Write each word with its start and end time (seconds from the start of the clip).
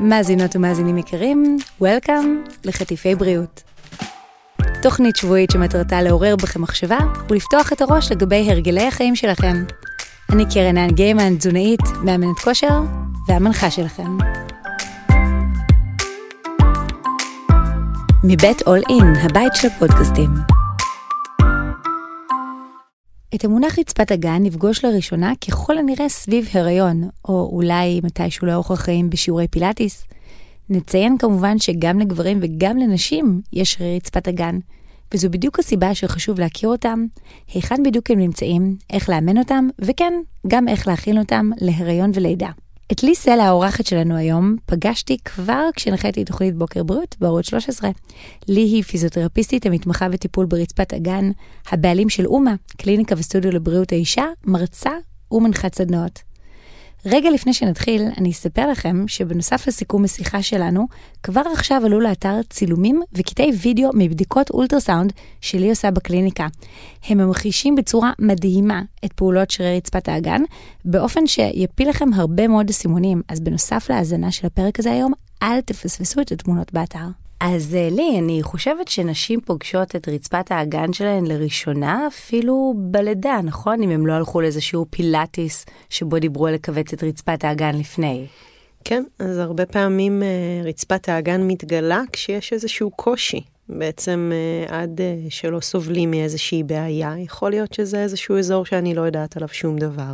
מאזינות 0.00 0.56
ומאזינים 0.56 0.98
יקרים, 0.98 1.58
Welcome 1.82 2.50
לחטיפי 2.64 3.14
בריאות. 3.14 3.62
תוכנית 4.82 5.16
שבועית 5.16 5.50
שמטרתה 5.50 6.02
לעורר 6.02 6.36
בכם 6.36 6.62
מחשבה 6.62 6.98
ולפתוח 7.30 7.72
את 7.72 7.80
הראש 7.80 8.12
לגבי 8.12 8.50
הרגלי 8.50 8.86
החיים 8.86 9.16
שלכם. 9.16 9.64
אני 10.32 10.44
קרן 10.54 10.90
גיימן, 10.90 11.36
תזונאית, 11.36 11.80
מאמנת 12.04 12.38
כושר 12.44 12.80
והמנחה 13.28 13.70
שלכם. 13.70 14.18
מבית 18.24 18.62
אול 18.66 18.80
אין, 18.88 19.16
הבית 19.22 19.54
של 19.54 19.68
הפודקאסטים. 19.68 20.57
את 23.34 23.44
המונח 23.44 23.78
רצפת 23.78 24.10
הגן 24.10 24.42
נפגוש 24.42 24.84
לראשונה 24.84 25.32
ככל 25.48 25.78
הנראה 25.78 26.08
סביב 26.08 26.48
הריון, 26.52 27.08
או 27.28 27.50
אולי 27.52 28.00
מתישהו 28.04 28.46
לאורך 28.46 28.70
החיים 28.70 29.10
בשיעורי 29.10 29.48
פילאטיס. 29.48 30.04
נציין 30.70 31.18
כמובן 31.18 31.58
שגם 31.58 31.98
לגברים 31.98 32.38
וגם 32.42 32.76
לנשים 32.76 33.40
יש 33.52 33.72
שרירי 33.72 33.96
רצפת 33.96 34.28
הגן, 34.28 34.58
וזו 35.14 35.30
בדיוק 35.30 35.58
הסיבה 35.58 35.94
שחשוב 35.94 36.40
להכיר 36.40 36.68
אותם, 36.68 37.06
היכן 37.54 37.82
בדיוק 37.82 38.10
הם 38.10 38.18
נמצאים, 38.18 38.76
איך 38.90 39.08
לאמן 39.08 39.38
אותם, 39.38 39.68
וכן, 39.78 40.12
גם 40.46 40.68
איך 40.68 40.88
להכין 40.88 41.18
אותם 41.18 41.50
להריון 41.60 42.10
ולידה. 42.14 42.50
את 42.92 43.02
לי 43.02 43.14
סלע 43.14 43.44
האורחת 43.44 43.86
שלנו 43.86 44.16
היום 44.16 44.56
פגשתי 44.66 45.16
כבר 45.24 45.68
כשהנחיתי 45.76 46.24
תוכנית 46.24 46.54
בוקר 46.54 46.82
בריאות 46.82 47.16
בערוץ 47.20 47.48
13. 47.48 47.90
לי 48.48 48.60
היא 48.60 48.82
פיזיותרפיסטית 48.82 49.66
המתמחה 49.66 50.08
בטיפול 50.08 50.46
ברצפת 50.46 50.94
אגן, 50.94 51.30
הבעלים 51.70 52.08
של 52.08 52.26
אומה, 52.26 52.54
קליניקה 52.76 53.14
וסטודיו 53.18 53.50
לבריאות 53.50 53.92
האישה, 53.92 54.24
מרצה 54.44 54.90
ומנחת 55.30 55.74
סדנאות. 55.74 56.27
רגע 57.06 57.30
לפני 57.30 57.52
שנתחיל, 57.52 58.02
אני 58.18 58.30
אספר 58.30 58.70
לכם 58.70 59.04
שבנוסף 59.08 59.68
לסיכום 59.68 60.04
השיחה 60.04 60.42
שלנו, 60.42 60.86
כבר 61.22 61.42
עכשיו 61.52 61.82
עלו 61.84 62.00
לאתר 62.00 62.42
צילומים 62.50 63.02
וקטעי 63.12 63.50
וידאו 63.62 63.90
מבדיקות 63.94 64.50
אולטרסאונד 64.50 65.12
שלי 65.40 65.70
עושה 65.70 65.90
בקליניקה. 65.90 66.46
הם 67.08 67.18
ממחישים 67.18 67.74
בצורה 67.74 68.12
מדהימה 68.18 68.82
את 69.04 69.12
פעולות 69.12 69.50
שרירי 69.50 69.76
רצפת 69.76 70.08
האגן, 70.08 70.42
באופן 70.84 71.26
שיפיל 71.26 71.88
לכם 71.88 72.12
הרבה 72.14 72.48
מאוד 72.48 72.70
סימונים. 72.70 73.22
אז 73.28 73.40
בנוסף 73.40 73.86
להאזנה 73.90 74.32
של 74.32 74.46
הפרק 74.46 74.78
הזה 74.78 74.92
היום, 74.92 75.12
אל 75.42 75.60
תפספסו 75.60 76.20
את 76.20 76.32
התמונות 76.32 76.72
באתר. 76.72 77.27
אז 77.40 77.74
אה, 77.74 77.88
לי, 77.90 78.18
אני 78.18 78.42
חושבת 78.42 78.88
שנשים 78.88 79.40
פוגשות 79.40 79.96
את 79.96 80.08
רצפת 80.08 80.52
האגן 80.52 80.92
שלהן 80.92 81.26
לראשונה 81.26 82.06
אפילו 82.06 82.74
בלידה, 82.76 83.40
נכון? 83.44 83.82
אם 83.82 83.90
הם 83.90 84.06
לא 84.06 84.12
הלכו 84.12 84.40
לאיזשהו 84.40 84.86
פילאטיס 84.90 85.66
שבו 85.90 86.18
דיברו 86.18 86.46
על 86.46 86.54
לכווץ 86.54 86.92
את 86.92 87.02
רצפת 87.02 87.44
האגן 87.44 87.74
לפני. 87.74 88.26
כן, 88.84 89.04
אז 89.18 89.38
הרבה 89.38 89.66
פעמים 89.66 90.22
uh, 90.22 90.66
רצפת 90.66 91.08
האגן 91.08 91.42
מתגלה 91.42 92.02
כשיש 92.12 92.52
איזשהו 92.52 92.90
קושי. 92.90 93.40
בעצם 93.68 94.32
uh, 94.68 94.72
עד 94.72 95.00
שלא 95.28 95.60
סובלים 95.60 96.10
מאיזושהי 96.10 96.62
בעיה, 96.62 97.14
יכול 97.18 97.50
להיות 97.50 97.72
שזה 97.72 98.02
איזשהו 98.02 98.38
אזור 98.38 98.66
שאני 98.66 98.94
לא 98.94 99.02
יודעת 99.02 99.36
עליו 99.36 99.48
שום 99.48 99.78
דבר. 99.78 100.12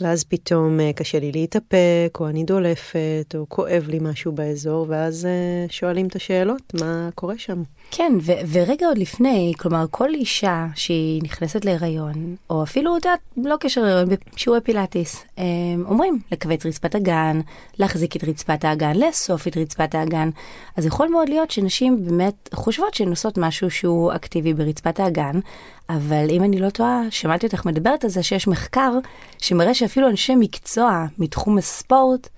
ואז 0.00 0.24
פתאום 0.24 0.80
אה, 0.80 0.92
קשה 0.92 1.20
לי 1.20 1.32
להתאפק, 1.32 2.18
או 2.20 2.28
אני 2.28 2.44
דולפת, 2.44 3.34
או 3.34 3.46
כואב 3.48 3.84
לי 3.88 3.98
משהו 4.02 4.32
באזור, 4.32 4.86
ואז 4.88 5.26
אה, 5.26 5.66
שואלים 5.68 6.06
את 6.06 6.16
השאלות, 6.16 6.74
מה 6.80 7.08
קורה 7.14 7.38
שם. 7.38 7.62
כן, 7.90 8.12
ו- 8.22 8.32
ורגע 8.52 8.86
עוד 8.86 8.98
לפני, 8.98 9.52
כלומר, 9.58 9.84
כל 9.90 10.08
אישה 10.14 10.66
שהיא 10.74 11.22
נכנסת 11.24 11.64
להיריון, 11.64 12.36
או 12.50 12.62
אפילו, 12.62 12.96
את 12.96 13.04
יודעת, 13.04 13.20
לא 13.36 13.56
קשר 13.60 13.82
להיריון, 13.82 14.08
בשיעורי 14.34 14.60
פילאטיס, 14.60 15.24
אה, 15.38 15.44
אומרים 15.84 16.18
לכווץ 16.32 16.66
רצפת 16.66 16.94
הגן, 16.94 17.40
להחזיק 17.78 18.16
את 18.16 18.24
רצפת 18.24 18.64
האגן, 18.64 18.96
לאסוף 18.96 19.48
את 19.48 19.56
רצפת 19.56 19.94
האגן. 19.94 20.30
אז 20.76 20.86
יכול 20.86 21.08
מאוד 21.08 21.28
להיות 21.28 21.50
שנשים 21.50 22.04
באמת 22.04 22.48
חושבות 22.54 22.94
שהן 22.94 23.08
עושות 23.08 23.38
משהו 23.38 23.70
שהוא 23.70 24.12
אקטיבי 24.12 24.54
ברצפת 24.54 25.00
האגן, 25.00 25.40
אבל 25.96 26.26
אם 26.30 26.44
אני 26.44 26.58
לא 26.58 26.70
טועה, 26.70 27.02
שמעתי 27.10 27.46
אותך 27.46 27.66
מדברת 27.66 28.04
על 28.04 28.10
זה 28.10 28.22
שיש 28.22 28.48
מחקר 28.48 28.92
שמראה 29.38 29.74
שאפילו 29.74 30.08
אנשי 30.08 30.34
מקצוע 30.36 31.06
מתחום 31.18 31.58
הספורט, 31.58 32.28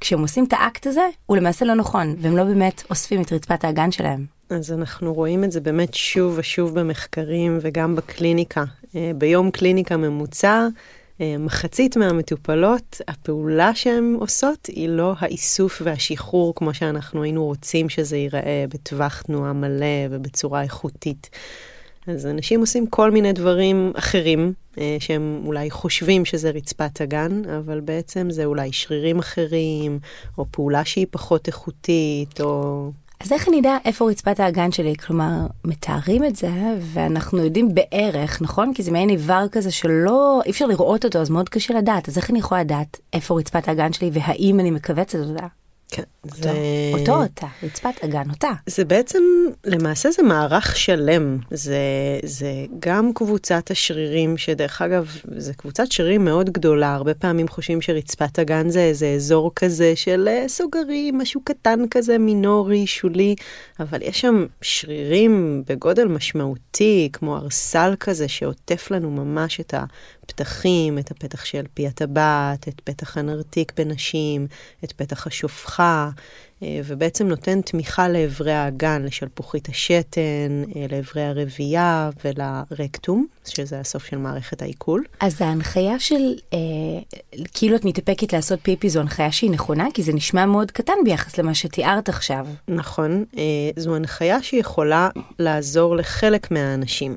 כשהם 0.00 0.20
עושים 0.20 0.44
את 0.44 0.52
האקט 0.52 0.86
הזה, 0.86 1.06
הוא 1.26 1.36
למעשה 1.36 1.64
לא 1.64 1.74
נכון, 1.74 2.16
והם 2.18 2.36
לא 2.36 2.44
באמת 2.44 2.82
אוספים 2.90 3.22
את 3.22 3.32
רצפת 3.32 3.64
האגן 3.64 3.90
שלהם. 3.90 4.26
אז 4.50 4.72
אנחנו 4.72 5.14
רואים 5.14 5.44
את 5.44 5.52
זה 5.52 5.60
באמת 5.60 5.94
שוב 5.94 6.34
ושוב 6.36 6.80
במחקרים 6.80 7.58
וגם 7.60 7.96
בקליניקה. 7.96 8.64
אה, 8.96 9.10
ביום 9.18 9.50
קליניקה 9.50 9.96
ממוצע, 9.96 10.66
אה, 11.20 11.36
מחצית 11.38 11.96
מהמטופלות, 11.96 13.00
הפעולה 13.08 13.74
שהן 13.74 14.16
עושות 14.20 14.66
היא 14.66 14.88
לא 14.88 15.14
האיסוף 15.18 15.82
והשחרור 15.84 16.54
כמו 16.54 16.74
שאנחנו 16.74 17.22
היינו 17.22 17.44
רוצים 17.44 17.88
שזה 17.88 18.16
ייראה 18.16 18.64
בטווח 18.68 19.22
תנועה 19.22 19.52
מלא 19.52 20.06
ובצורה 20.10 20.62
איכותית. 20.62 21.30
אז 22.10 22.26
אנשים 22.26 22.60
עושים 22.60 22.86
כל 22.86 23.10
מיני 23.10 23.32
דברים 23.32 23.92
אחרים, 23.94 24.52
אה, 24.78 24.96
שהם 25.00 25.42
אולי 25.46 25.70
חושבים 25.70 26.24
שזה 26.24 26.50
רצפת 26.50 27.00
הגן, 27.00 27.42
אבל 27.58 27.80
בעצם 27.80 28.30
זה 28.30 28.44
אולי 28.44 28.72
שרירים 28.72 29.18
אחרים, 29.18 29.98
או 30.38 30.46
פעולה 30.50 30.84
שהיא 30.84 31.06
פחות 31.10 31.46
איכותית, 31.46 32.40
או... 32.40 32.90
אז 33.20 33.32
איך 33.32 33.48
אני 33.48 33.60
אדע 33.60 33.76
איפה 33.84 34.10
רצפת 34.10 34.40
האגן 34.40 34.72
שלי? 34.72 34.94
כלומר, 35.06 35.46
מתארים 35.64 36.24
את 36.24 36.36
זה, 36.36 36.50
ואנחנו 36.80 37.38
יודעים 37.38 37.74
בערך, 37.74 38.42
נכון? 38.42 38.74
כי 38.74 38.82
זה 38.82 38.90
מעין 38.90 39.10
איבר 39.10 39.46
כזה 39.52 39.70
שלא, 39.70 40.40
אי 40.46 40.50
אפשר 40.50 40.66
לראות 40.66 41.04
אותו, 41.04 41.18
אז 41.18 41.30
מאוד 41.30 41.48
קשה 41.48 41.74
לדעת. 41.74 42.08
אז 42.08 42.16
איך 42.16 42.30
אני 42.30 42.38
יכולה 42.38 42.60
לדעת 42.60 43.00
איפה 43.12 43.38
רצפת 43.38 43.68
האגן 43.68 43.92
שלי, 43.92 44.10
והאם 44.12 44.60
אני 44.60 44.70
מכווצת 44.70 45.18
אותה? 45.18 45.46
כן, 45.90 46.02
אותו, 46.24 46.36
זה... 46.36 46.52
אותו 46.92 47.22
אותה, 47.22 47.46
רצפת 47.62 48.04
אגן 48.04 48.30
אותה. 48.30 48.50
זה 48.66 48.84
בעצם, 48.84 49.22
למעשה 49.64 50.10
זה 50.10 50.22
מערך 50.22 50.76
שלם. 50.76 51.38
זה, 51.50 51.78
זה 52.24 52.52
גם 52.78 53.10
קבוצת 53.14 53.70
השרירים, 53.70 54.36
שדרך 54.36 54.82
אגב, 54.82 55.16
זה 55.36 55.54
קבוצת 55.54 55.92
שרירים 55.92 56.24
מאוד 56.24 56.50
גדולה. 56.50 56.94
הרבה 56.94 57.14
פעמים 57.14 57.48
חושבים 57.48 57.80
שרצפת 57.80 58.38
אגן 58.38 58.68
זה 58.68 58.80
איזה 58.80 59.06
אזור 59.06 59.52
כזה 59.56 59.96
של 59.96 60.28
אה, 60.28 60.48
סוגרים, 60.48 61.18
משהו 61.18 61.40
קטן 61.44 61.80
כזה, 61.90 62.18
מינורי, 62.18 62.86
שולי, 62.86 63.34
אבל 63.80 64.02
יש 64.02 64.20
שם 64.20 64.46
שרירים 64.62 65.62
בגודל 65.68 66.08
משמעותי, 66.08 67.08
כמו 67.12 67.36
ארסל 67.36 67.94
כזה, 68.00 68.28
שעוטף 68.28 68.90
לנו 68.90 69.10
ממש 69.10 69.60
את 69.60 69.74
הפתחים, 70.30 70.98
את 70.98 71.10
הפתח 71.10 71.44
של 71.44 71.64
פי 71.74 71.86
הטבעת, 71.86 72.68
את 72.68 72.80
פתח 72.84 73.18
הנרתיק 73.18 73.72
בנשים, 73.76 74.46
את 74.84 74.92
פתח 74.92 75.26
השופחה, 75.26 76.10
אה, 76.62 76.80
ובעצם 76.84 77.28
נותן 77.28 77.60
תמיכה 77.60 78.08
לאברי 78.08 78.52
האגן, 78.52 79.02
לשלפוחית 79.02 79.68
השתן, 79.68 80.62
אה, 80.76 80.86
לאברי 80.90 81.22
הרבייה 81.22 82.10
ולרקטום, 82.24 83.26
שזה 83.48 83.80
הסוף 83.80 84.04
של 84.04 84.18
מערכת 84.18 84.62
העיכול. 84.62 85.04
אז 85.20 85.42
ההנחיה 85.42 85.98
של, 85.98 86.34
אה, 86.52 86.58
כאילו 87.54 87.76
את 87.76 87.84
מתאפקת 87.84 88.32
לעשות 88.32 88.58
פיפי, 88.62 88.90
זו 88.90 89.00
הנחיה 89.00 89.32
שהיא 89.32 89.50
נכונה? 89.50 89.86
כי 89.94 90.02
זה 90.02 90.12
נשמע 90.12 90.46
מאוד 90.46 90.70
קטן 90.70 90.92
ביחס 91.04 91.38
למה 91.38 91.54
שתיארת 91.54 92.08
עכשיו. 92.08 92.46
נכון, 92.68 93.24
אה, 93.38 93.42
זו 93.76 93.96
הנחיה 93.96 94.42
שיכולה 94.42 95.08
לעזור 95.38 95.96
לחלק 95.96 96.50
מהאנשים. 96.50 97.16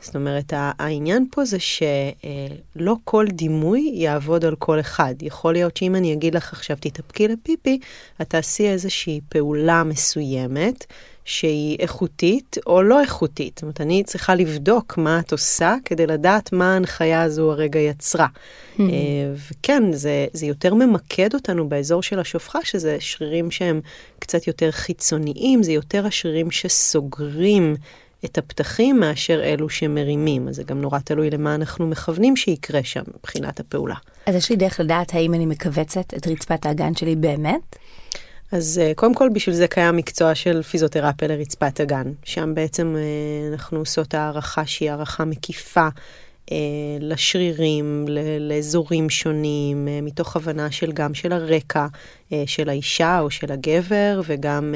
זאת 0.00 0.16
אומרת, 0.16 0.52
העניין 0.56 1.26
פה 1.30 1.44
זה 1.44 1.58
שלא 1.60 2.96
כל 3.04 3.26
דימוי 3.28 3.90
יעבוד 3.94 4.44
על 4.44 4.56
כל 4.56 4.80
אחד. 4.80 5.14
יכול 5.22 5.52
להיות 5.52 5.76
שאם 5.76 5.94
אני 5.94 6.12
אגיד 6.12 6.34
לך 6.34 6.52
עכשיו 6.52 6.76
תתאפקי 6.80 7.28
לפיפי, 7.28 7.78
את 8.22 8.30
תעשי 8.30 8.68
איזושהי 8.68 9.20
פעולה 9.28 9.84
מסוימת. 9.84 10.86
שהיא 11.24 11.76
איכותית 11.80 12.56
או 12.66 12.82
לא 12.82 13.00
איכותית. 13.00 13.52
זאת 13.54 13.62
אומרת, 13.62 13.80
אני 13.80 14.02
צריכה 14.04 14.34
לבדוק 14.34 14.98
מה 14.98 15.20
את 15.20 15.32
עושה 15.32 15.74
כדי 15.84 16.06
לדעת 16.06 16.52
מה 16.52 16.74
ההנחיה 16.74 17.22
הזו 17.22 17.52
הרגע 17.52 17.80
יצרה. 17.80 18.26
Mm-hmm. 18.26 18.80
וכן, 19.50 19.92
זה, 19.92 20.26
זה 20.32 20.46
יותר 20.46 20.74
ממקד 20.74 21.34
אותנו 21.34 21.68
באזור 21.68 22.02
של 22.02 22.18
השופחה, 22.18 22.58
שזה 22.64 22.96
שרירים 23.00 23.50
שהם 23.50 23.80
קצת 24.18 24.46
יותר 24.46 24.70
חיצוניים, 24.70 25.62
זה 25.62 25.72
יותר 25.72 26.06
השרירים 26.06 26.50
שסוגרים 26.50 27.76
את 28.24 28.38
הפתחים 28.38 29.00
מאשר 29.00 29.42
אלו 29.44 29.68
שמרימים. 29.68 30.48
אז 30.48 30.56
זה 30.56 30.62
גם 30.62 30.80
נורא 30.80 30.98
תלוי 30.98 31.30
למה 31.30 31.54
אנחנו 31.54 31.86
מכוונים 31.86 32.36
שיקרה 32.36 32.84
שם 32.84 33.02
מבחינת 33.16 33.60
הפעולה. 33.60 33.94
אז 34.26 34.34
יש 34.34 34.50
לי 34.50 34.56
דרך 34.56 34.80
לדעת 34.80 35.14
האם 35.14 35.34
אני 35.34 35.46
מכווצת 35.46 36.14
את 36.16 36.26
רצפת 36.26 36.66
האגן 36.66 36.94
שלי 36.94 37.16
באמת? 37.16 37.76
אז 38.52 38.80
uh, 38.82 38.94
קודם 38.94 39.14
כל 39.14 39.28
בשביל 39.32 39.54
זה 39.54 39.68
קיים 39.68 39.96
מקצוע 39.96 40.34
של 40.34 40.62
פיזיותרפיה 40.62 41.28
לרצפת 41.28 41.80
אגן. 41.80 42.12
שם 42.24 42.54
בעצם 42.54 42.96
uh, 42.96 43.52
אנחנו 43.52 43.78
עושות 43.78 44.14
הערכה 44.14 44.66
שהיא 44.66 44.90
הערכה 44.90 45.24
מקיפה 45.24 45.80
אה, 45.80 45.88
לשרירים, 47.00 48.06
לאזורים 48.40 49.10
שונים, 49.10 49.88
אה, 49.88 50.00
מתוך 50.02 50.36
הבנה 50.36 50.70
של 50.70 50.92
גם 50.92 51.14
של 51.14 51.32
הרקע 51.32 51.86
אה, 52.32 52.42
של 52.46 52.68
האישה 52.68 53.20
או 53.20 53.30
של 53.30 53.52
הגבר, 53.52 54.20
וגם 54.24 54.74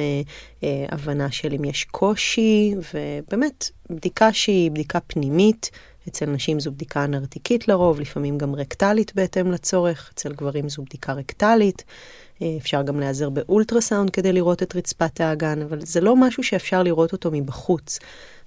הבנה 0.88 1.30
של 1.30 1.52
אם 1.52 1.64
יש 1.64 1.84
קושי, 1.84 2.74
ובאמת 2.94 3.70
בדיקה 3.90 4.32
שהיא 4.32 4.70
בדיקה 4.70 5.00
פנימית. 5.00 5.70
אצל 6.08 6.26
נשים 6.26 6.60
זו 6.60 6.72
בדיקה 6.72 7.06
נרתיקית 7.06 7.68
לרוב, 7.68 8.00
לפעמים 8.00 8.38
גם 8.38 8.54
רקטלית 8.54 9.14
בהתאם 9.14 9.52
לצורך, 9.52 10.10
אצל 10.14 10.32
גברים 10.32 10.68
זו 10.68 10.82
בדיקה 10.82 11.12
רקטלית. 11.12 11.84
אה, 12.42 12.56
אפשר 12.60 12.82
גם 12.82 13.00
להיעזר 13.00 13.30
באולטרסאונד 13.30 14.10
כדי 14.10 14.32
לראות 14.32 14.62
את 14.62 14.76
רצפת 14.76 15.20
האגן, 15.20 15.62
אבל 15.62 15.80
זה 15.80 16.00
לא 16.00 16.16
משהו 16.16 16.42
שאפשר 16.42 16.82
לראות 16.82 17.12
אותו 17.12 17.30
מבחוץ. 17.32 17.98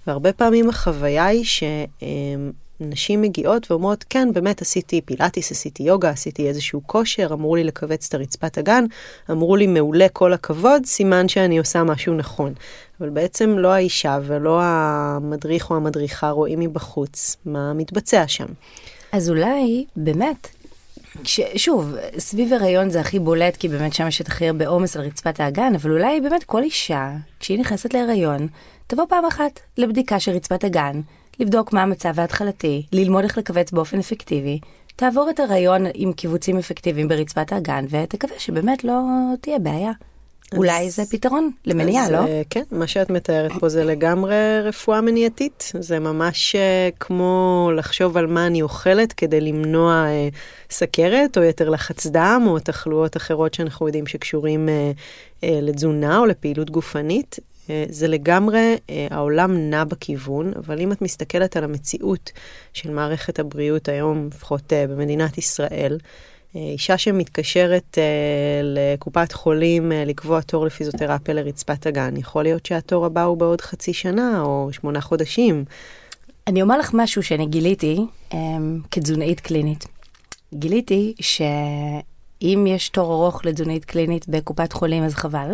והרבה 0.08 0.34
פעמים 0.34 0.70
החוויה 0.70 1.26
היא 1.26 1.46
שנשים 2.80 3.22
מגיעות 3.22 3.72
ואומרות, 3.72 4.06
כן, 4.10 4.34
באמת 4.34 4.62
עשיתי 4.62 5.02
פילאטיס, 5.02 5.52
עשיתי 5.52 5.84
יוגה, 5.84 6.10
עשיתי 6.10 6.48
איזשהו 6.48 6.82
כושר, 6.86 7.28
אמרו 7.32 7.56
לי 7.56 7.64
לכווץ 7.64 8.08
את 8.08 8.14
הרצפת 8.14 8.58
הגן, 8.58 8.86
אמרו 9.32 9.56
לי 9.56 9.68
מעולה, 9.68 10.10
כל 10.14 10.34
הכבוד, 10.34 10.86
סימן 10.86 11.28
שאני 11.28 11.58
עושה 11.58 11.84
משהו 11.84 12.14
נכון. 12.14 12.54
אבל 13.02 13.10
בעצם 13.10 13.58
לא 13.58 13.68
האישה 13.68 14.20
ולא 14.24 14.60
המדריך 14.62 15.70
או 15.72 15.76
המדריכה 15.76 16.30
רואים 16.30 16.60
מבחוץ 16.60 17.38
מה 17.46 17.74
מתבצע 17.74 18.28
שם. 18.28 18.48
אז 19.12 19.30
אולי 19.30 19.86
באמת 19.96 20.48
כש, 21.24 21.40
שוב, 21.56 21.96
סביב 22.18 22.54
הריון 22.54 22.90
זה 22.90 23.00
הכי 23.00 23.20
בולט, 23.20 23.56
כי 23.56 23.68
באמת 23.68 23.94
שם 23.94 24.08
יש 24.08 24.22
את 24.22 24.28
הכי 24.28 24.48
הרבה 24.48 24.68
עומס 24.68 24.98
על 24.98 25.06
רצפת 25.06 25.40
האגן, 25.40 25.76
אבל 25.76 25.92
אולי 25.92 26.22
באמת 26.22 26.44
כל 26.44 26.64
אישה, 26.64 27.12
כשהיא 27.40 27.60
נכנסת 27.60 27.94
להריון, 27.94 28.48
תבוא 28.88 29.06
פעם 29.10 29.26
אחת 29.26 29.60
לבדיקה 29.78 30.20
של 30.20 30.32
רצפת 30.32 30.64
הגן, 30.64 31.02
לבדוק 31.40 31.74
מה 31.74 31.84
המצב 31.84 32.20
ההתחלתי, 32.20 32.86
ללמוד 32.94 33.24
איך 33.24 33.38
לכווץ 33.38 33.72
באופן 33.72 34.00
אפקטיבי, 34.00 34.60
תעבור 34.96 35.30
את 35.30 35.40
הריון 35.40 35.86
עם 35.94 36.14
קיבוצים 36.14 36.58
אפקטיביים 36.58 37.08
ברצפת 37.08 37.54
האגן, 37.54 37.86
ותקווה 37.90 38.40
שבאמת 38.40 38.84
לא 38.84 38.94
תהיה 39.42 39.60
בעיה. 39.60 39.92
אז... 40.52 40.58
אולי 40.58 40.90
זה 40.90 41.04
פתרון 41.12 41.52
למניעה, 41.66 42.04
אז, 42.06 42.12
לא? 42.12 42.18
אה, 42.18 42.42
כן, 42.50 42.64
מה 42.72 42.88
שאת 42.88 43.10
מתארת 43.10 43.52
פה 43.60 43.70
זה 43.70 43.84
לגמרי 43.84 44.62
רפואה 44.64 45.02
מניעתית. 45.02 45.72
זה 45.80 46.00
ממש 46.00 46.56
uh, 46.56 46.96
כמו 47.00 47.72
לחשוב 47.76 48.18
על 48.18 48.28
מה 48.28 48.48
אני 48.48 48.62
אוכלת 48.62 49.14
כדי 49.14 49.42
למנוע 49.42 50.06
uh, 50.06 50.36
סכרת 50.74 51.38
או 51.38 51.44
יתר 51.44 51.70
לחץ 51.70 52.08
דם 52.08 52.44
או 52.48 52.60
תחלואות 52.60 53.18
אחרות 53.18 53.54
שאנחנו 53.54 53.88
יודעים 53.88 54.08
שקשורים 54.08 54.70
uh, 54.70 55.42
uh, 55.42 55.48
לתזונה 55.62 56.18
או 56.18 56.26
לפעילות 56.26 56.70
גופנית. 56.70 57.40
Uh, 57.68 57.70
זה 57.90 58.08
לגמרי, 58.08 58.76
uh, 58.76 58.92
העולם 59.10 59.70
נע 59.70 59.84
בכיוון, 59.84 60.52
אבל 60.56 60.80
אם 60.80 60.92
את 60.92 61.02
מסתכלת 61.02 61.58
על 61.58 61.64
המציאות 61.64 62.32
של 62.74 62.92
מערכת 62.92 63.40
הבריאות 63.40 63.90
היום, 63.90 64.28
לפחות 64.34 64.62
uh, 64.74 64.92
במדינת 64.92 65.38
ישראל, 65.38 65.98
אה, 66.56 66.62
אישה 66.62 66.98
שמתקשרת 66.98 67.98
אה, 67.98 68.62
לקופת 68.64 69.32
חולים 69.32 69.92
אה, 69.92 70.06
לקבוע 70.06 70.42
תור 70.42 70.66
לפיזיותרפיה 70.66 71.34
לרצפת 71.34 71.86
הגן, 71.86 72.18
יכול 72.18 72.44
להיות 72.44 72.66
שהתור 72.66 73.06
הבא 73.06 73.24
הוא 73.24 73.38
בעוד 73.38 73.62
חצי 73.62 73.94
שנה 73.94 74.42
או 74.42 74.70
שמונה 74.72 75.02
חודשים. 75.02 75.66
אני 76.48 76.62
אומר 76.62 76.78
לך 76.78 76.92
משהו 76.94 77.24
שאני 77.24 77.46
גיליתי 77.46 78.06
אה, 78.34 78.40
כתזונאית 78.92 79.40
קלינית. 79.40 79.86
גיליתי 80.54 81.14
שאם 81.20 82.66
יש 82.68 82.90
תור 82.90 83.14
ארוך 83.14 83.46
לתזונאית 83.46 83.86
קלינית 83.86 84.28
בקופת 84.28 84.74
חולים 84.74 85.04
אז 85.04 85.14
חבל, 85.14 85.54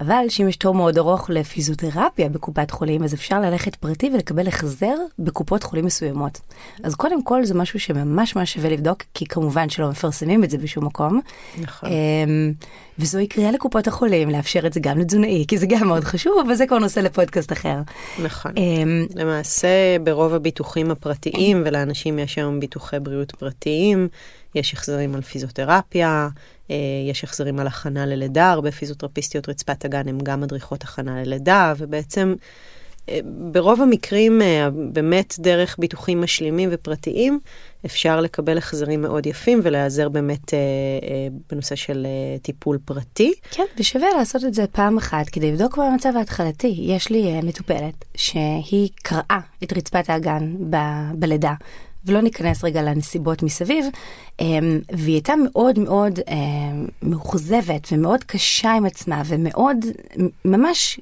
אבל 0.00 0.24
שאם 0.28 0.48
יש 0.48 0.56
תור 0.56 0.74
מאוד 0.74 0.98
ארוך 0.98 1.30
לפיזיותרפיה 1.30 2.28
בקופת 2.28 2.70
חולים, 2.70 3.04
אז 3.04 3.14
אפשר 3.14 3.40
ללכת 3.40 3.76
פרטי 3.76 4.10
ולקבל 4.14 4.48
החזר 4.48 4.94
בקופות 5.18 5.62
חולים 5.62 5.84
מסוימות. 5.84 6.40
אז 6.82 6.94
קודם 6.94 7.22
כל 7.22 7.44
זה 7.44 7.54
משהו 7.54 7.80
שממש 7.80 8.36
ממש 8.36 8.54
שווה 8.54 8.70
לבדוק, 8.70 9.02
כי 9.14 9.26
כמובן 9.26 9.68
שלא 9.68 9.90
מפרסמים 9.90 10.44
את 10.44 10.50
זה 10.50 10.58
בשום 10.58 10.84
מקום. 10.84 11.20
נכון. 11.60 11.88
אמ, 11.88 12.52
וזוהי 12.98 13.26
קריאה 13.26 13.50
לקופות 13.50 13.86
החולים 13.88 14.30
לאפשר 14.30 14.66
את 14.66 14.72
זה 14.72 14.80
גם 14.80 14.98
לתזונאי, 14.98 15.44
כי 15.48 15.58
זה 15.58 15.66
גם 15.66 15.86
מאוד 15.86 16.04
חשוב, 16.04 16.32
אבל 16.46 16.54
זה 16.54 16.66
כבר 16.66 16.78
נושא 16.78 17.00
לפודקאסט 17.00 17.52
אחר. 17.52 17.78
נכון. 18.22 18.52
אמ, 18.56 19.06
למעשה 19.14 19.96
ברוב 20.04 20.34
הביטוחים 20.34 20.90
הפרטיים, 20.90 21.62
ולאנשים 21.66 22.18
יש 22.18 22.38
היום 22.38 22.60
ביטוחי 22.60 23.00
בריאות 23.00 23.32
פרטיים, 23.32 24.08
יש 24.54 24.72
החזרים 24.72 25.14
על 25.14 25.20
פיזיותרפיה. 25.22 26.28
אה, 26.70 26.76
יש 27.10 27.24
החזרים 27.24 27.58
על 27.58 27.66
הכנה 27.66 28.06
ללידה, 28.06 28.50
הרבה 28.50 28.70
פיזיותרפיסטיות 28.70 29.48
רצפת 29.48 29.84
הגן 29.84 30.08
הן 30.08 30.18
גם 30.22 30.40
מדריכות 30.40 30.82
הכנה 30.82 31.22
ללידה, 31.22 31.72
ובעצם 31.78 32.34
אה, 33.08 33.18
ברוב 33.52 33.82
המקרים, 33.82 34.42
אה, 34.42 34.68
באמת 34.92 35.34
דרך 35.38 35.76
ביטוחים 35.78 36.20
משלימים 36.20 36.68
ופרטיים, 36.72 37.38
אפשר 37.86 38.20
לקבל 38.20 38.58
החזרים 38.58 39.02
מאוד 39.02 39.26
יפים 39.26 39.60
ולהיעזר 39.62 40.08
באמת 40.08 40.54
בנושא 41.50 41.74
של 41.74 42.06
טיפול 42.42 42.78
פרטי. 42.84 43.32
כן, 43.50 43.64
ושווה 43.78 44.06
לעשות 44.18 44.44
את 44.44 44.54
זה 44.54 44.66
פעם 44.66 44.98
אחת 44.98 45.28
כדי 45.28 45.52
לבדוק 45.52 45.78
מה 45.78 45.86
המצב 45.86 46.12
ההתחלתי. 46.16 46.74
יש 46.78 47.10
לי 47.10 47.40
מטופלת 47.42 48.04
שהיא 48.16 48.88
קראה 49.02 49.40
את 49.64 49.72
רצפת 49.72 50.10
האגן 50.10 50.54
ב- 50.70 51.10
בלידה. 51.14 51.54
ולא 52.06 52.20
ניכנס 52.20 52.64
רגע 52.64 52.82
לנסיבות 52.82 53.42
מסביב, 53.42 53.86
אמ, 54.40 54.80
והיא 54.92 55.14
הייתה 55.14 55.34
מאוד 55.44 55.78
מאוד 55.78 56.18
אמ, 56.28 56.86
מאוכזבת 57.02 57.88
ומאוד 57.92 58.24
קשה 58.24 58.72
עם 58.72 58.84
עצמה 58.86 59.22
ומאוד 59.26 59.76
ממש 60.44 61.00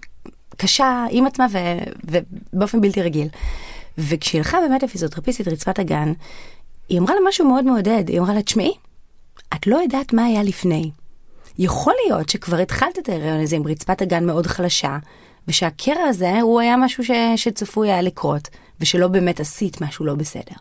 קשה 0.57 1.07
עם 1.11 1.27
עצמה 1.27 1.47
ו, 1.53 1.59
ובאופן 2.05 2.81
בלתי 2.81 3.03
רגיל. 3.03 3.29
וכשהיא 3.99 4.39
הלכה 4.39 4.59
באמת 4.61 4.83
לפיזיותרפיסטית 4.83 5.49
רצפת 5.49 5.79
הגן, 5.79 6.13
היא 6.89 6.99
אמרה 6.99 7.15
לה 7.15 7.21
משהו 7.29 7.49
מאוד 7.49 7.65
מעודד, 7.65 8.05
היא 8.09 8.21
אמרה 8.21 8.35
לה, 8.35 8.43
תשמעי, 8.43 8.75
את 9.55 9.67
לא 9.67 9.77
יודעת 9.77 10.13
מה 10.13 10.25
היה 10.25 10.43
לפני. 10.43 10.91
יכול 11.59 11.95
להיות 12.07 12.29
שכבר 12.29 12.57
התחלת 12.57 12.99
את 12.99 13.09
ההיריון 13.09 13.41
הזה 13.41 13.57
עם 13.57 13.67
רצפת 13.67 14.03
הגן 14.03 14.27
מאוד 14.27 14.47
חלשה, 14.47 14.99
ושהקרע 15.49 16.03
הזה 16.03 16.41
הוא 16.41 16.61
היה 16.61 16.77
משהו 16.77 17.05
ש, 17.05 17.11
שצפוי 17.37 17.91
היה 17.91 18.03
לקרות, 18.03 18.49
ושלא 18.81 19.09
באמת 19.09 19.41
עשית 19.41 19.81
משהו 19.81 20.05
לא 20.05 20.15
בסדר. 20.15 20.57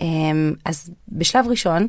אמ, 0.00 0.52
אז 0.64 0.90
בשלב 1.08 1.46
ראשון, 1.48 1.86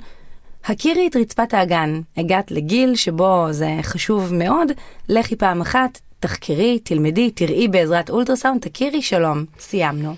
הכירי 0.65 1.07
את 1.07 1.15
רצפת 1.15 1.53
האגן. 1.53 2.01
הגעת 2.17 2.51
לגיל 2.51 2.95
שבו 2.95 3.47
זה 3.51 3.69
חשוב 3.81 4.33
מאוד, 4.33 4.71
לכי 5.09 5.35
פעם 5.35 5.61
אחת, 5.61 5.99
תחקרי, 6.19 6.79
תלמדי, 6.79 7.31
תראי 7.31 7.67
בעזרת 7.67 8.09
אולטרסאונד, 8.09 8.61
תכירי, 8.61 9.01
שלום, 9.01 9.45
סיימנו. 9.59 10.15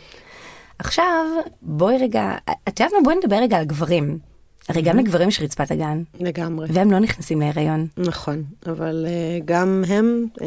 עכשיו, 0.80 1.26
בואי 1.62 1.98
רגע, 1.98 2.36
את 2.68 2.80
יודעת 2.80 2.94
מה? 2.94 3.00
בואי 3.04 3.16
נדבר 3.16 3.36
רגע 3.36 3.58
על 3.58 3.66
גברים. 3.66 4.29
הרי 4.68 4.82
גם 4.82 4.98
לגברים 4.98 5.30
יש 5.30 5.42
רצפת 5.42 5.72
הגן. 5.72 6.04
לגמרי. 6.20 6.68
והם 6.72 6.92
לא 6.92 7.00
נכנסים 7.00 7.40
להיריון. 7.40 7.88
נכון, 7.98 8.44
אבל 8.66 9.06
uh, 9.08 9.44
גם 9.46 9.84
הם 9.88 10.26
uh, 10.38 10.42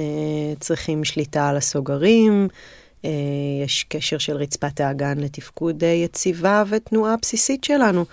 צריכים 0.61 1.05
שליטה 1.05 1.49
על 1.49 1.57
הסוגרים, 1.57 2.49
uh, 3.03 3.07
יש 3.65 3.85
קשר 3.89 4.19
של 4.19 4.37
רצפת 4.37 4.81
האגן 4.81 5.19
לתפקוד 5.19 5.83
יציבה 5.83 6.63
ותנועה 6.69 7.15
בסיסית 7.23 7.65
שלנו. 7.65 8.05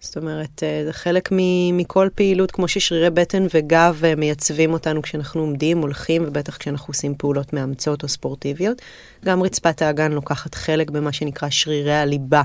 זאת 0.00 0.16
אומרת, 0.16 0.62
זה 0.84 0.92
חלק 0.92 1.28
מכל 1.72 2.08
פעילות, 2.14 2.50
כמו 2.50 2.68
ששרירי 2.68 3.10
בטן 3.10 3.46
וגב 3.54 4.02
מייצבים 4.16 4.72
אותנו 4.72 5.02
כשאנחנו 5.02 5.40
עומדים, 5.40 5.78
הולכים, 5.78 6.24
ובטח 6.26 6.56
כשאנחנו 6.56 6.90
עושים 6.90 7.14
פעולות 7.14 7.52
מאמצות 7.52 8.02
או 8.02 8.08
ספורטיביות. 8.08 8.82
גם 9.24 9.42
רצפת 9.42 9.82
האגן 9.82 10.12
לוקחת 10.12 10.54
חלק 10.54 10.90
במה 10.90 11.12
שנקרא 11.12 11.50
שרירי 11.50 11.94
הליבה 11.94 12.42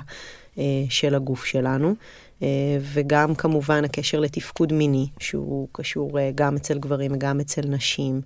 של 0.89 1.15
הגוף 1.15 1.45
שלנו. 1.45 1.95
אה, 2.43 2.77
וגם 2.81 3.35
כמובן 3.35 3.83
הקשר 3.85 4.19
לתפקוד 4.19 4.73
מיני, 4.73 5.07
שהוא 5.19 5.67
קשור 5.71 6.19
אה, 6.19 6.29
גם 6.35 6.55
אצל 6.55 6.79
גברים 6.79 7.11
וגם 7.13 7.39
אצל 7.39 7.61
נשים. 7.67 8.21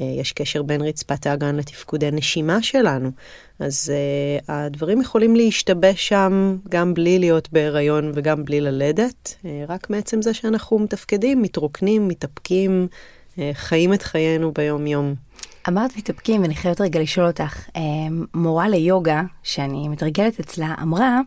אה, 0.00 0.06
יש 0.06 0.32
קשר 0.32 0.62
בין 0.62 0.82
רצפת 0.82 1.26
האגן 1.26 1.56
לתפקודי 1.56 2.10
נשימה 2.10 2.62
שלנו. 2.62 3.10
אז 3.58 3.92
uh, 3.92 4.44
הדברים 4.48 5.00
יכולים 5.00 5.36
להשתבש 5.36 6.08
שם 6.08 6.56
גם 6.68 6.94
בלי 6.94 7.18
להיות 7.18 7.52
בהיריון 7.52 8.12
וגם 8.14 8.44
בלי 8.44 8.60
ללדת, 8.60 9.34
uh, 9.42 9.46
רק 9.68 9.90
מעצם 9.90 10.22
זה 10.22 10.34
שאנחנו 10.34 10.78
מתפקדים, 10.78 11.42
מתרוקנים, 11.42 12.08
מתאפקים, 12.08 12.88
uh, 12.90 13.38
חיים 13.52 13.94
את 13.94 14.02
חיינו 14.02 14.52
ביום-יום. 14.52 15.14
אמרת 15.68 15.96
מתאפקים, 15.96 16.42
ואני 16.42 16.54
חייבת 16.54 16.80
רגע 16.80 17.00
לשאול 17.00 17.26
אותך, 17.26 17.68
מורה 18.34 18.68
ליוגה, 18.68 19.22
שאני 19.42 19.88
מתרגלת 19.88 20.40
אצלה, 20.40 20.74
אמרה 20.82 21.18
אמ, 21.18 21.22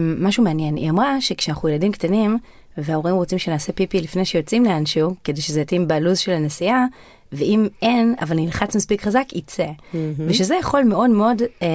משהו 0.00 0.44
מעניין, 0.44 0.76
היא 0.76 0.90
אמרה 0.90 1.20
שכשאנחנו 1.20 1.68
ילדים 1.68 1.92
קטנים 1.92 2.38
וההורים 2.78 3.14
רוצים 3.14 3.38
שנעשה 3.38 3.72
פיפי 3.72 4.00
לפני 4.00 4.24
שיוצאים 4.24 4.64
לאנשהו, 4.64 5.14
כדי 5.24 5.40
שזה 5.40 5.60
יתאים 5.60 5.88
בלו"ז 5.88 6.18
של 6.18 6.32
הנסיעה, 6.32 6.86
ואם 7.32 7.68
אין, 7.82 8.14
אבל 8.20 8.36
נלחץ 8.36 8.76
מספיק 8.76 9.02
חזק, 9.02 9.24
יצא. 9.32 9.66
Mm-hmm. 9.66 9.96
ושזה 10.18 10.54
יכול 10.54 10.84
מאוד 10.84 11.10
מאוד 11.10 11.42
אה, 11.62 11.68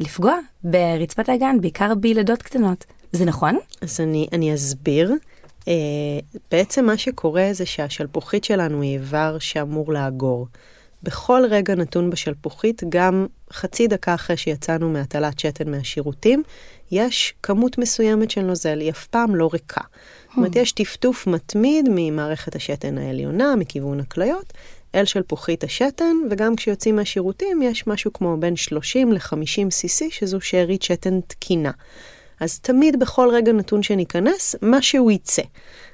לפגוע 0.00 0.38
ברצפת 0.64 1.28
האגן, 1.28 1.60
בעיקר 1.60 1.94
בילדות 1.94 2.42
קטנות. 2.42 2.84
זה 3.12 3.24
נכון? 3.24 3.58
אז 3.80 4.00
אני, 4.00 4.26
אני 4.32 4.54
אסביר. 4.54 5.12
Uh, 5.60 5.66
בעצם 6.50 6.84
מה 6.84 6.98
שקורה 6.98 7.48
זה 7.52 7.66
שהשלפוחית 7.66 8.44
שלנו 8.44 8.82
היא 8.82 8.92
איבר 8.94 9.36
שאמור 9.38 9.92
לאגור. 9.92 10.46
בכל 11.02 11.42
רגע 11.50 11.74
נתון 11.74 12.10
בשלפוחית, 12.10 12.82
גם 12.88 13.26
חצי 13.52 13.86
דקה 13.86 14.14
אחרי 14.14 14.36
שיצאנו 14.36 14.90
מהטלת 14.90 15.38
שתן 15.38 15.70
מהשירותים, 15.70 16.42
יש 16.94 17.34
כמות 17.42 17.78
מסוימת 17.78 18.30
של 18.30 18.40
נוזל, 18.40 18.80
היא 18.80 18.90
אף 18.90 19.06
פעם 19.06 19.34
לא 19.34 19.50
ריקה. 19.52 19.80
זאת 20.28 20.36
אומרת, 20.36 20.56
יש 20.56 20.72
טפטוף 20.72 21.26
מתמיד 21.26 21.88
ממערכת 21.90 22.56
השתן 22.56 22.98
העליונה, 22.98 23.56
מכיוון 23.56 24.00
הכליות, 24.00 24.52
אל 24.94 25.04
שלפוחית 25.04 25.64
השתן, 25.64 26.16
וגם 26.30 26.56
כשיוצאים 26.56 26.96
מהשירותים 26.96 27.62
יש 27.62 27.86
משהו 27.86 28.12
כמו 28.12 28.36
בין 28.36 28.56
30 28.56 29.12
ל-50 29.12 29.68
cc, 29.68 30.04
שזו 30.10 30.40
שארית 30.40 30.82
שתן 30.82 31.20
תקינה. 31.20 31.70
אז 32.40 32.60
תמיד 32.60 33.00
בכל 33.00 33.28
רגע 33.32 33.52
נתון 33.52 33.82
שניכנס, 33.82 34.56
משהו 34.62 35.10
יצא. 35.10 35.42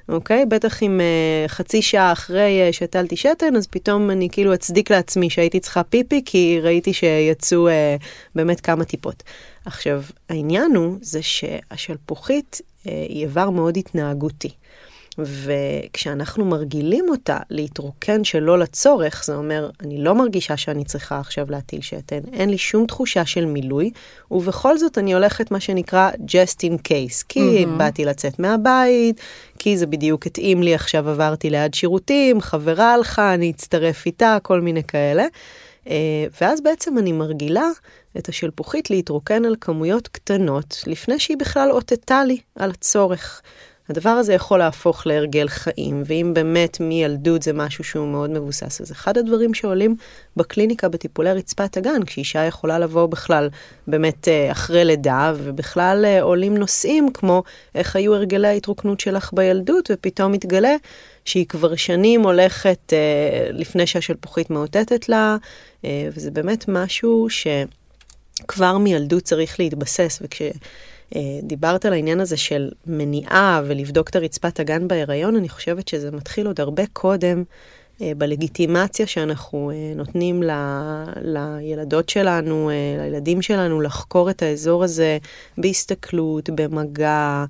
אוקיי? 0.09 0.45
בטח 0.45 0.83
אם 0.83 0.99
uh, 0.99 1.47
חצי 1.47 1.81
שעה 1.81 2.11
אחרי 2.11 2.69
uh, 2.69 2.73
שתלתי 2.73 3.15
שתן, 3.15 3.55
אז 3.55 3.67
פתאום 3.67 4.11
אני 4.11 4.29
כאילו 4.31 4.53
אצדיק 4.53 4.91
לעצמי 4.91 5.29
שהייתי 5.29 5.59
צריכה 5.59 5.83
פיפי, 5.83 6.21
כי 6.25 6.59
ראיתי 6.61 6.93
שיצאו 6.93 7.67
uh, 7.67 7.71
באמת 8.35 8.61
כמה 8.61 8.85
טיפות. 8.85 9.23
עכשיו, 9.65 10.03
העניין 10.29 10.75
הוא, 10.75 10.97
זה 11.01 11.21
שהשלפוחית 11.21 12.61
uh, 12.61 12.89
היא 12.89 13.23
איבר 13.23 13.49
מאוד 13.49 13.77
התנהגותי. 13.77 14.51
וכשאנחנו 15.17 16.45
מרגילים 16.45 17.05
אותה 17.09 17.37
להתרוקן 17.49 18.23
שלא 18.23 18.59
לצורך, 18.59 19.23
זה 19.25 19.35
אומר, 19.35 19.69
אני 19.81 20.03
לא 20.03 20.15
מרגישה 20.15 20.57
שאני 20.57 20.85
צריכה 20.85 21.19
עכשיו 21.19 21.45
להטיל 21.49 21.81
שתן, 21.81 22.19
אין 22.33 22.49
לי 22.49 22.57
שום 22.57 22.85
תחושה 22.85 23.25
של 23.25 23.45
מילוי, 23.45 23.91
ובכל 24.31 24.77
זאת 24.77 24.97
אני 24.97 25.13
הולכת 25.13 25.51
מה 25.51 25.59
שנקרא 25.59 26.11
just 26.11 26.65
in 26.65 26.73
case, 26.87 27.23
כי 27.29 27.65
mm-hmm. 27.65 27.77
באתי 27.77 28.05
לצאת 28.05 28.39
מהבית, 28.39 29.21
כי 29.59 29.77
זה 29.77 29.85
בדיוק 29.85 30.27
התאים 30.27 30.63
לי, 30.63 30.75
עכשיו 30.75 31.09
עברתי 31.09 31.49
ליד 31.49 31.73
שירותים, 31.73 32.41
חברה 32.41 32.93
הלכה, 32.93 33.33
אני 33.33 33.51
אצטרף 33.51 34.05
איתה, 34.05 34.37
כל 34.43 34.61
מיני 34.61 34.83
כאלה. 34.83 35.25
אה, 35.87 36.25
ואז 36.41 36.61
בעצם 36.61 36.97
אני 36.97 37.11
מרגילה 37.11 37.67
את 38.17 38.29
השלפוחית 38.29 38.89
להתרוקן 38.89 39.45
על 39.45 39.55
כמויות 39.61 40.07
קטנות, 40.07 40.83
לפני 40.87 41.19
שהיא 41.19 41.37
בכלל 41.37 41.71
אותתה 41.71 42.23
לי 42.23 42.37
על 42.55 42.69
הצורך. 42.69 43.41
הדבר 43.89 44.09
הזה 44.09 44.33
יכול 44.33 44.59
להפוך 44.59 45.07
להרגל 45.07 45.47
חיים, 45.47 46.03
ואם 46.05 46.31
באמת 46.33 46.79
מילדות 46.79 47.43
זה 47.43 47.53
משהו 47.53 47.83
שהוא 47.83 48.07
מאוד 48.07 48.29
מבוסס, 48.29 48.81
אז 48.81 48.91
אחד 48.91 49.17
הדברים 49.17 49.53
שעולים 49.53 49.95
בקליניקה 50.37 50.89
בטיפולי 50.89 51.33
רצפת 51.33 51.77
הגן, 51.77 52.03
כשאישה 52.05 52.43
יכולה 52.43 52.79
לבוא 52.79 53.05
בכלל 53.05 53.49
באמת 53.87 54.27
אה, 54.27 54.51
אחרי 54.51 54.85
לידה, 54.85 55.33
ובכלל 55.37 56.05
אה, 56.05 56.21
עולים 56.21 56.57
נושאים 56.57 57.11
כמו 57.13 57.43
איך 57.75 57.95
היו 57.95 58.15
הרגלי 58.15 58.47
ההתרוקנות 58.47 58.99
שלך 58.99 59.29
בילדות, 59.33 59.91
ופתאום 59.93 60.31
מתגלה 60.31 60.75
שהיא 61.25 61.45
כבר 61.45 61.75
שנים 61.75 62.21
הולכת 62.21 62.93
אה, 62.93 63.49
לפני 63.51 63.87
שהשלפוחית 63.87 64.49
מאותתת 64.49 65.09
לה, 65.09 65.37
וזה 65.83 66.31
באמת 66.31 66.65
משהו 66.67 67.27
שכבר 67.29 68.77
מילדות 68.77 69.23
צריך 69.23 69.59
להתבסס, 69.59 70.19
וכש... 70.21 70.41
אה, 71.15 71.39
דיברת 71.43 71.85
על 71.85 71.93
העניין 71.93 72.19
הזה 72.19 72.37
של 72.37 72.69
מניעה 72.87 73.61
ולבדוק 73.65 74.09
את 74.09 74.15
הרצפת 74.15 74.59
הגן 74.59 74.87
בהיריון, 74.87 75.35
אני 75.35 75.49
חושבת 75.49 75.87
שזה 75.87 76.11
מתחיל 76.11 76.47
עוד 76.47 76.59
הרבה 76.61 76.83
קודם 76.93 77.43
אה, 78.01 78.11
בלגיטימציה 78.17 79.07
שאנחנו 79.07 79.71
אה, 79.71 79.93
נותנים 79.95 80.43
ל, 80.43 80.51
לילדות 81.21 82.09
שלנו, 82.09 82.69
לילדים 82.99 83.41
שלנו, 83.41 83.81
לחקור 83.81 84.29
את 84.29 84.41
האזור 84.41 84.83
הזה 84.83 85.17
בהסתכלות, 85.57 86.49
במגע. 86.49 87.45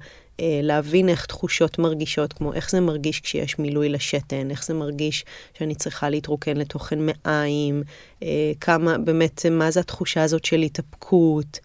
להבין 0.63 1.09
איך 1.09 1.25
תחושות 1.25 1.79
מרגישות, 1.79 2.33
כמו 2.33 2.53
איך 2.53 2.69
זה 2.71 2.79
מרגיש 2.79 3.19
כשיש 3.19 3.59
מילוי 3.59 3.89
לשתן, 3.89 4.51
איך 4.51 4.65
זה 4.65 4.73
מרגיש 4.73 5.25
שאני 5.53 5.75
צריכה 5.75 6.09
להתרוקן 6.09 6.57
לתוכן 6.57 6.99
מעיים, 6.99 7.83
כמה, 8.61 8.97
באמת, 8.97 9.45
מה 9.51 9.71
זה 9.71 9.79
התחושה 9.79 10.23
הזאת 10.23 10.45
של 10.45 10.59
התאפקות. 10.59 11.59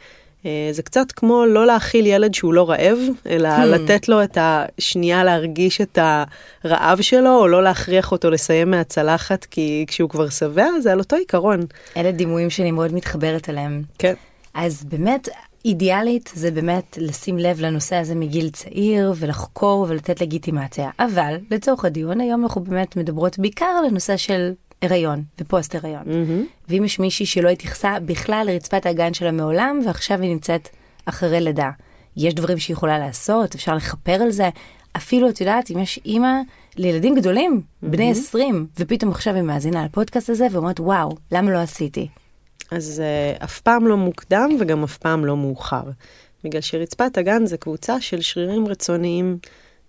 אה, 0.47 0.69
זה 0.73 0.83
קצת 0.83 1.12
כמו 1.12 1.47
לא 1.47 1.67
להאכיל 1.67 2.07
ילד 2.07 2.35
שהוא 2.35 2.55
לא 2.55 2.71
רעב, 2.71 2.99
אלא 3.29 3.49
hmm. 3.57 3.61
לתת 3.61 4.09
לו 4.09 4.23
את 4.23 4.38
השנייה 4.41 5.25
להרגיש 5.25 5.81
את 5.81 5.99
הרעב 6.65 7.00
שלו, 7.00 7.38
או 7.38 7.49
לא 7.49 7.62
להכריח 7.62 8.12
אותו 8.12 8.31
לסיים 8.31 8.71
מהצלחת, 8.71 9.45
כי 9.45 9.85
כשהוא 9.88 10.11
כבר 10.11 10.29
שבע, 10.29 10.67
זה 10.81 10.93
על 10.93 10.99
אותו 10.99 11.17
עיקרון. 11.17 11.61
אלה 11.97 12.12
דימויים 12.12 12.50
שאני 12.50 12.71
מאוד 12.71 12.95
מתחברת 12.95 13.49
אליהם. 13.49 13.83
כן. 13.99 14.15
אז 14.55 14.85
באמת, 14.85 15.29
אידיאלית 15.65 16.33
זה 16.35 16.50
באמת 16.50 16.99
לשים 17.00 17.38
לב 17.38 17.61
לנושא 17.61 17.97
הזה 17.97 18.15
מגיל 18.15 18.50
צעיר 18.50 19.12
ולחקור 19.17 19.87
ולתת 19.88 20.21
לגיטימציה. 20.21 20.91
אבל 20.99 21.37
לצורך 21.50 21.85
הדיון 21.85 22.21
היום 22.21 22.43
אנחנו 22.43 22.61
באמת 22.61 22.97
מדברות 22.97 23.38
בעיקר 23.38 23.75
על 23.79 23.85
הנושא 23.85 24.17
של 24.17 24.53
הריון 24.83 25.23
ופוסט 25.40 25.75
הריון. 25.75 26.02
Mm-hmm. 26.02 26.68
ואם 26.68 26.85
יש 26.85 26.99
מישהי 26.99 27.26
שלא 27.26 27.49
התייחסה 27.49 27.97
בכלל 28.04 28.45
לרצפת 28.47 28.87
הגן 28.87 29.14
שלה 29.14 29.33
מעולם, 29.33 29.80
ועכשיו 29.87 30.23
היא 30.23 30.30
נמצאת 30.30 30.68
אחרי 31.06 31.40
לידה, 31.40 31.71
יש 32.16 32.35
דברים 32.35 32.59
שהיא 32.59 32.75
יכולה 32.75 32.99
לעשות, 32.99 33.54
אפשר 33.54 33.75
לכפר 33.75 34.12
על 34.12 34.30
זה. 34.30 34.49
אפילו, 34.97 35.28
את 35.28 35.40
יודעת, 35.40 35.71
אם 35.71 35.78
יש 35.78 36.00
אימא 36.04 36.40
לילדים 36.76 37.14
גדולים, 37.14 37.61
mm-hmm. 37.61 37.87
בני 37.88 38.11
20, 38.11 38.66
ופתאום 38.78 39.11
עכשיו 39.11 39.35
היא 39.35 39.42
מאזינה 39.42 39.85
לפודקאסט 39.85 40.30
הזה 40.30 40.47
ואומרת, 40.52 40.80
וואו, 40.80 41.11
למה 41.33 41.50
לא 41.50 41.59
עשיתי? 41.59 42.09
אז 42.71 43.02
uh, 43.38 43.45
אף 43.45 43.61
פעם 43.61 43.87
לא 43.87 43.97
מוקדם 43.97 44.50
וגם 44.61 44.83
אף 44.83 44.97
פעם 44.97 45.25
לא 45.25 45.37
מאוחר. 45.37 45.83
בגלל 46.45 46.61
שרצפת 46.61 47.18
הגן 47.18 47.47
זה 47.47 47.56
קבוצה 47.56 48.00
של 48.00 48.21
שרירים 48.21 48.66
רצוניים 48.68 49.38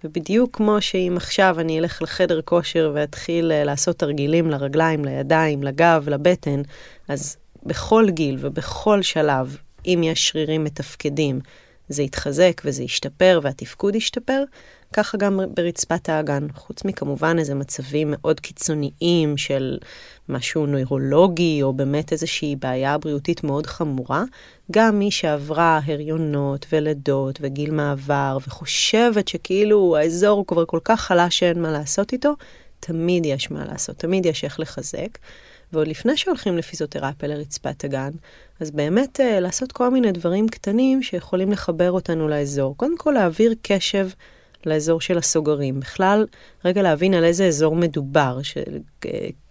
ובדיוק 0.03 0.55
כמו 0.55 0.81
שאם 0.81 1.13
עכשיו 1.15 1.59
אני 1.59 1.79
אלך 1.79 2.01
לחדר 2.01 2.41
כושר 2.41 2.91
ואתחיל 2.95 3.51
אה, 3.51 3.63
לעשות 3.63 3.99
תרגילים 3.99 4.49
לרגליים, 4.49 5.05
לידיים, 5.05 5.63
לגב, 5.63 6.03
לבטן, 6.07 6.61
אז 7.07 7.37
בכל 7.65 8.05
גיל 8.09 8.37
ובכל 8.41 9.01
שלב, 9.01 9.57
אם 9.85 10.01
יש 10.03 10.29
שרירים 10.29 10.63
מתפקדים, 10.63 11.39
זה 11.89 12.03
יתחזק 12.03 12.61
וזה 12.65 12.83
ישתפר 12.83 13.39
והתפקוד 13.43 13.95
ישתפר, 13.95 14.43
ככה 14.93 15.17
גם 15.17 15.39
ברצפת 15.53 16.09
האגן. 16.09 16.47
חוץ 16.55 16.85
מכמובן 16.85 17.39
איזה 17.39 17.55
מצבים 17.55 18.07
מאוד 18.11 18.39
קיצוניים 18.39 19.37
של 19.37 19.77
משהו 20.29 20.65
נוירולוגי, 20.65 21.63
או 21.63 21.73
באמת 21.73 22.11
איזושהי 22.11 22.55
בעיה 22.55 22.97
בריאותית 22.97 23.43
מאוד 23.43 23.65
חמורה, 23.65 24.23
גם 24.71 24.99
מי 24.99 25.11
שעברה 25.11 25.79
הריונות 25.85 26.65
ולידות 26.71 27.39
וגיל 27.41 27.71
מעבר, 27.71 28.37
וחושבת 28.47 29.27
שכאילו 29.27 29.97
האזור 29.97 30.37
הוא 30.37 30.45
כבר 30.45 30.65
כל 30.65 30.79
כך 30.83 31.01
חלש 31.01 31.39
שאין 31.39 31.61
מה 31.61 31.71
לעשות 31.71 32.13
איתו, 32.13 32.33
תמיד 32.79 33.25
יש 33.25 33.51
מה 33.51 33.65
לעשות, 33.65 33.97
תמיד 33.97 34.25
יש 34.25 34.43
איך 34.43 34.59
לחזק. 34.59 35.17
ועוד 35.73 35.87
לפני 35.87 36.17
שהולכים 36.17 36.57
לפיזיותרפיה 36.57 37.29
לרצפת 37.29 37.83
הגן, 37.83 38.11
אז 38.59 38.71
באמת 38.71 39.19
uh, 39.19 39.39
לעשות 39.39 39.71
כל 39.71 39.89
מיני 39.89 40.11
דברים 40.11 40.47
קטנים 40.47 41.03
שיכולים 41.03 41.51
לחבר 41.51 41.91
אותנו 41.91 42.27
לאזור. 42.27 42.77
קודם 42.77 42.97
כל 42.97 43.11
להעביר 43.11 43.53
קשב 43.61 44.09
לאזור 44.65 45.01
של 45.01 45.17
הסוגרים. 45.17 45.79
בכלל, 45.79 46.25
רגע 46.65 46.81
להבין 46.81 47.13
על 47.13 47.23
איזה 47.23 47.47
אזור 47.47 47.75
מדובר, 47.75 48.39
ש, 48.43 48.57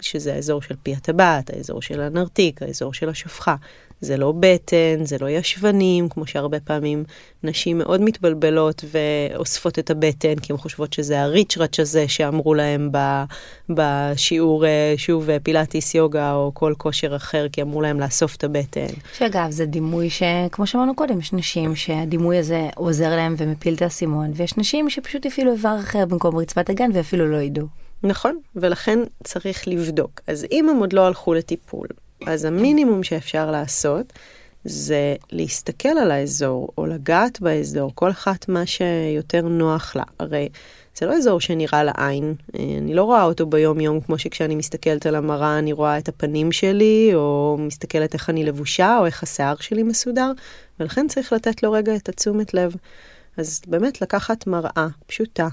שזה 0.01 0.35
האזור 0.35 0.63
של 0.63 0.75
פי 0.83 0.95
הטבעת, 0.95 1.51
האזור 1.51 1.83
של 1.83 2.01
הנרתיק, 2.01 2.63
האזור 2.63 2.95
של 2.95 3.09
השפחה. 3.09 3.57
זה 4.00 4.17
לא 4.17 4.33
בטן, 4.41 5.05
זה 5.05 5.17
לא 5.21 5.31
ישבנים, 5.31 6.09
כמו 6.09 6.26
שהרבה 6.26 6.61
פעמים 6.61 7.05
נשים 7.43 7.79
מאוד 7.79 8.00
מתבלבלות 8.00 8.85
ואוספות 8.91 9.79
את 9.79 9.91
הבטן, 9.91 10.35
כי 10.35 10.53
הן 10.53 10.57
חושבות 10.57 10.93
שזה 10.93 11.23
הריצ'ראץ' 11.23 11.81
הזה 11.81 12.09
שאמרו 12.09 12.55
להם 12.55 12.91
בשיעור, 13.69 14.67
אה, 14.67 14.95
שוב, 14.97 15.38
פילאטיס 15.38 15.95
יוגה 15.95 16.35
או 16.35 16.50
כל 16.55 16.75
כושר 16.79 17.17
אחר, 17.17 17.47
כי 17.53 17.62
אמרו 17.62 17.83
להם 17.83 18.00
לאסוף 18.00 18.37
את 18.37 18.45
הבטן. 18.45 18.87
שאגב, 19.19 19.50
זה 19.50 19.67
דימוי 19.67 20.11
שכמו 20.11 20.67
שאמרנו 20.67 20.95
קודם, 20.95 21.21
יש 21.21 21.33
נשים 21.33 21.76
שהדימוי 21.76 22.38
הזה 22.38 22.69
עוזר 22.75 23.11
להם 23.11 23.35
ומפיל 23.38 23.75
את 23.75 23.83
האסימון, 23.83 24.33
ויש 24.35 24.57
נשים 24.57 24.91
שפשוט 24.91 25.26
הפעילו 25.26 25.53
איבר 25.53 25.76
אחר 25.81 26.07
במקום 26.07 26.37
רצפת 26.37 26.71
הגן 26.71 26.91
ואפילו 26.95 27.31
לא 27.31 27.37
ידעו. 27.37 27.67
נכון, 28.03 28.38
ולכן 28.57 28.99
צריך 29.25 29.69
לבדוק. 29.69 30.21
אז 30.26 30.47
אם 30.53 30.69
הם 30.69 30.76
עוד 30.76 30.93
לא 30.93 31.07
הלכו 31.07 31.35
לטיפול, 31.35 31.87
אז 32.27 32.45
המינימום 32.45 33.03
שאפשר 33.03 33.51
לעשות 33.51 34.13
זה 34.65 35.15
להסתכל 35.33 35.89
על 35.89 36.11
האזור 36.11 36.69
או 36.79 36.87
לגעת 36.87 37.41
באזור, 37.41 37.93
כל 37.95 38.11
אחת 38.11 38.49
מה 38.49 38.67
שיותר 38.67 39.43
נוח 39.49 39.97
לה. 39.97 40.03
הרי 40.19 40.49
זה 40.99 41.07
לא 41.07 41.15
אזור 41.15 41.41
שנראה 41.41 41.85
לעין, 41.85 42.35
אני 42.55 42.95
לא 42.95 43.05
רואה 43.05 43.25
אותו 43.25 43.47
ביום 43.47 43.81
יום 43.81 44.01
כמו 44.01 44.19
שכשאני 44.19 44.55
מסתכלת 44.55 45.07
על 45.07 45.15
המראה 45.15 45.59
אני 45.59 45.73
רואה 45.73 45.99
את 45.99 46.09
הפנים 46.09 46.53
שלי, 46.53 47.11
או 47.15 47.57
מסתכלת 47.61 48.15
איך 48.15 48.31
אני 48.31 48.45
לבושה, 48.45 48.99
או 48.99 49.07
איך 49.07 49.23
השיער 49.23 49.57
שלי 49.57 49.83
מסודר, 49.83 50.33
ולכן 50.81 51.09
צריך 51.09 51.33
לתת 51.33 51.63
לו 51.63 51.73
רגע 51.73 51.97
את 51.97 52.09
התשומת 52.09 52.55
לב. 52.55 52.75
אז 53.37 53.63
באמת 53.67 54.01
לקחת 54.01 54.47
מראה 54.47 54.87
פשוטה, 55.07 55.49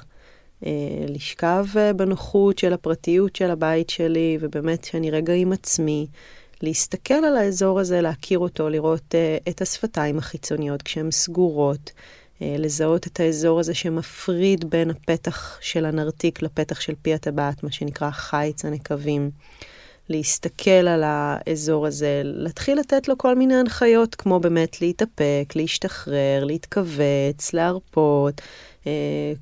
אה, 0.66 0.72
לשכב 1.08 1.66
אה, 1.78 1.94
בנוחות 1.94 2.60
של 2.60 2.74
הפרטיות 2.74 3.36
של 3.36 3.52
הבית 3.52 3.90
שלי, 3.90 4.38
ובאמת 4.42 4.84
שאני 4.84 5.12
רגע 5.12 5.34
עם 5.34 5.54
עצמי. 5.54 6.08
להסתכל 6.64 7.14
על 7.14 7.38
האזור 7.38 7.80
הזה, 7.80 8.02
להכיר 8.02 8.40
אותו, 8.40 8.70
לראות 8.70 9.16
uh, 9.16 9.50
את 9.50 9.62
השפתיים 9.62 10.18
החיצוניות 10.18 10.82
כשהן 10.82 11.12
סגורות, 11.12 11.92
uh, 11.92 12.44
לזהות 12.58 13.08
את 13.08 13.20
האזור 13.20 13.60
הזה 13.60 13.74
שמפריד 13.74 14.70
בין 14.70 14.90
הפתח 14.90 15.58
של 15.62 15.86
הנרתיק 15.86 16.42
לפתח 16.42 16.80
של 16.80 16.94
פי 17.02 17.14
הטבעת, 17.14 17.64
מה 17.64 17.72
שנקרא 17.72 18.12
חיץ 18.12 18.66
הנקבים. 18.66 19.32
להסתכל 20.10 20.88
על 20.88 21.04
האזור 21.06 21.88
הזה, 21.88 22.22
להתחיל 22.24 22.80
לתת 22.80 23.08
לו 23.08 23.18
כל 23.18 23.36
מיני 23.36 23.56
הנחיות, 23.56 24.16
כמו 24.16 24.40
באמת 24.40 24.82
להתאפק, 24.82 25.54
להשתחרר, 25.56 26.44
להתכווץ, 26.44 27.54
להרפות, 27.54 28.42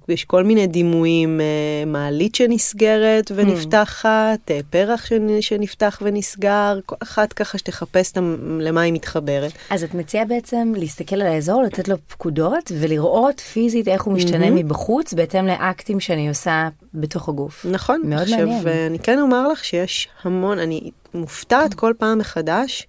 יש 0.08 0.26
כל 0.26 0.44
מיני 0.44 0.68
דימויים, 0.68 1.42
אה, 1.42 1.86
מעלית 1.86 2.36
שנסגרת 2.36 3.32
ונפתחת, 3.36 4.52
אה, 4.52 4.60
פרח 4.70 5.06
שנפתח 5.42 6.00
ונסגר, 6.02 6.80
אחת 7.04 7.34
ככה 7.34 7.58
שתחפש 7.58 8.14
למה 8.60 8.82
היא 8.82 8.94
מתחברת. 8.94 9.52
אז 9.70 9.84
את 9.84 9.94
מציעה 9.94 10.26
בעצם 10.26 10.74
להסתכל 10.78 11.16
על 11.16 11.28
האזור, 11.28 11.64
לתת 11.64 11.88
לו 11.88 11.96
פקודות 12.08 12.72
ולראות 12.80 13.40
פיזית 13.40 13.88
איך 13.88 14.04
הוא 14.04 14.14
משתנה 14.14 14.48
mm-hmm. 14.48 14.52
מבחוץ 14.52 15.14
בהתאם 15.14 15.48
לאקטים 15.48 16.00
שאני 16.00 16.30
עושה 16.30 16.70
בתוך 16.94 17.30
הגוף. 17.30 17.66
נכון. 17.70 18.02
מאוד 18.04 18.22
עכשיו, 18.22 18.38
מעניין. 18.38 18.58
עכשיו, 18.58 18.74
אני 18.88 19.00
כן 19.00 19.20
אומר 19.20 19.48
לך 19.48 19.66
שיש 19.66 20.08
המון, 20.24 20.60
אני 20.60 20.92
מופתעת 21.14 21.74
כל 21.74 21.94
פעם 21.98 22.18
מחדש. 22.18 22.88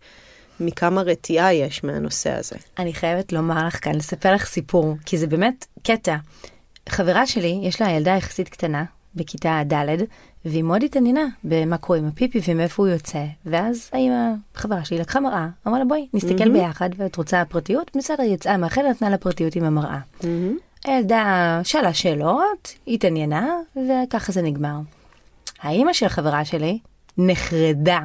מכמה 0.63 1.03
רתיעה 1.03 1.55
יש 1.55 1.85
מהנושא 1.85 2.31
הזה. 2.31 2.57
אני 2.79 2.95
חייבת 2.95 3.33
לומר 3.33 3.67
לך 3.67 3.85
כאן, 3.85 3.95
לספר 3.95 4.35
לך 4.35 4.47
סיפור, 4.47 4.97
כי 5.07 5.19
זה 5.19 5.27
באמת 5.27 5.67
קטע. 5.83 6.17
חברה 6.89 7.27
שלי, 7.27 7.61
יש 7.63 7.81
לה 7.81 7.91
ילדה 7.91 8.11
יחסית 8.11 8.49
קטנה, 8.49 8.85
בכיתה 9.15 9.63
ד', 9.73 9.87
והיא 10.45 10.63
מאוד 10.63 10.83
התעניינה 10.83 11.27
במה 11.45 11.79
קורה 11.79 11.99
עם 11.99 12.07
הפיפי 12.07 12.41
ומאיפה 12.49 12.83
הוא 12.83 12.93
יוצא. 12.93 13.25
ואז 13.47 13.91
האמא, 13.93 14.33
חברה 14.55 14.85
שלי, 14.85 14.99
לקחה 14.99 15.21
מראה, 15.21 15.49
אמרה 15.67 15.79
לה 15.79 15.85
בואי, 15.85 16.09
נסתכל 16.15 16.45
mm-hmm. 16.45 16.53
ביחד, 16.53 16.91
ואת 16.97 17.17
רוצה 17.17 17.45
פרטיות? 17.45 17.91
בסדר, 17.97 18.23
יצאה 18.23 18.57
מהחדר, 18.57 18.89
נתנה 18.89 19.11
לה 19.11 19.19
פרטיות 19.19 19.57
עם 19.57 19.65
המראה. 19.65 19.99
Mm-hmm. 20.21 20.85
הילדה 20.85 21.61
שאלה 21.65 21.95
שאלות, 21.95 22.75
התעניינה, 22.89 23.49
וככה 23.77 24.33
זה 24.33 24.43
נגמר. 24.43 24.77
האמא 25.63 25.93
של 25.93 26.09
חברה 26.09 26.45
שלי 26.45 26.79
נחרדה 27.19 28.01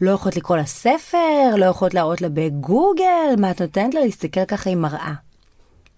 לא 0.00 0.10
יכולת 0.10 0.36
לקרוא 0.36 0.56
לה 0.56 0.66
ספר, 0.66 1.56
לא 1.56 1.64
יכולת 1.64 1.94
להראות 1.94 2.20
לה 2.20 2.28
בגוגל, 2.28 3.34
מה 3.38 3.50
את 3.50 3.60
נותנת 3.60 3.94
לה 3.94 4.00
להסתכל 4.00 4.44
ככה 4.44 4.70
עם 4.70 4.82
מראה? 4.82 5.12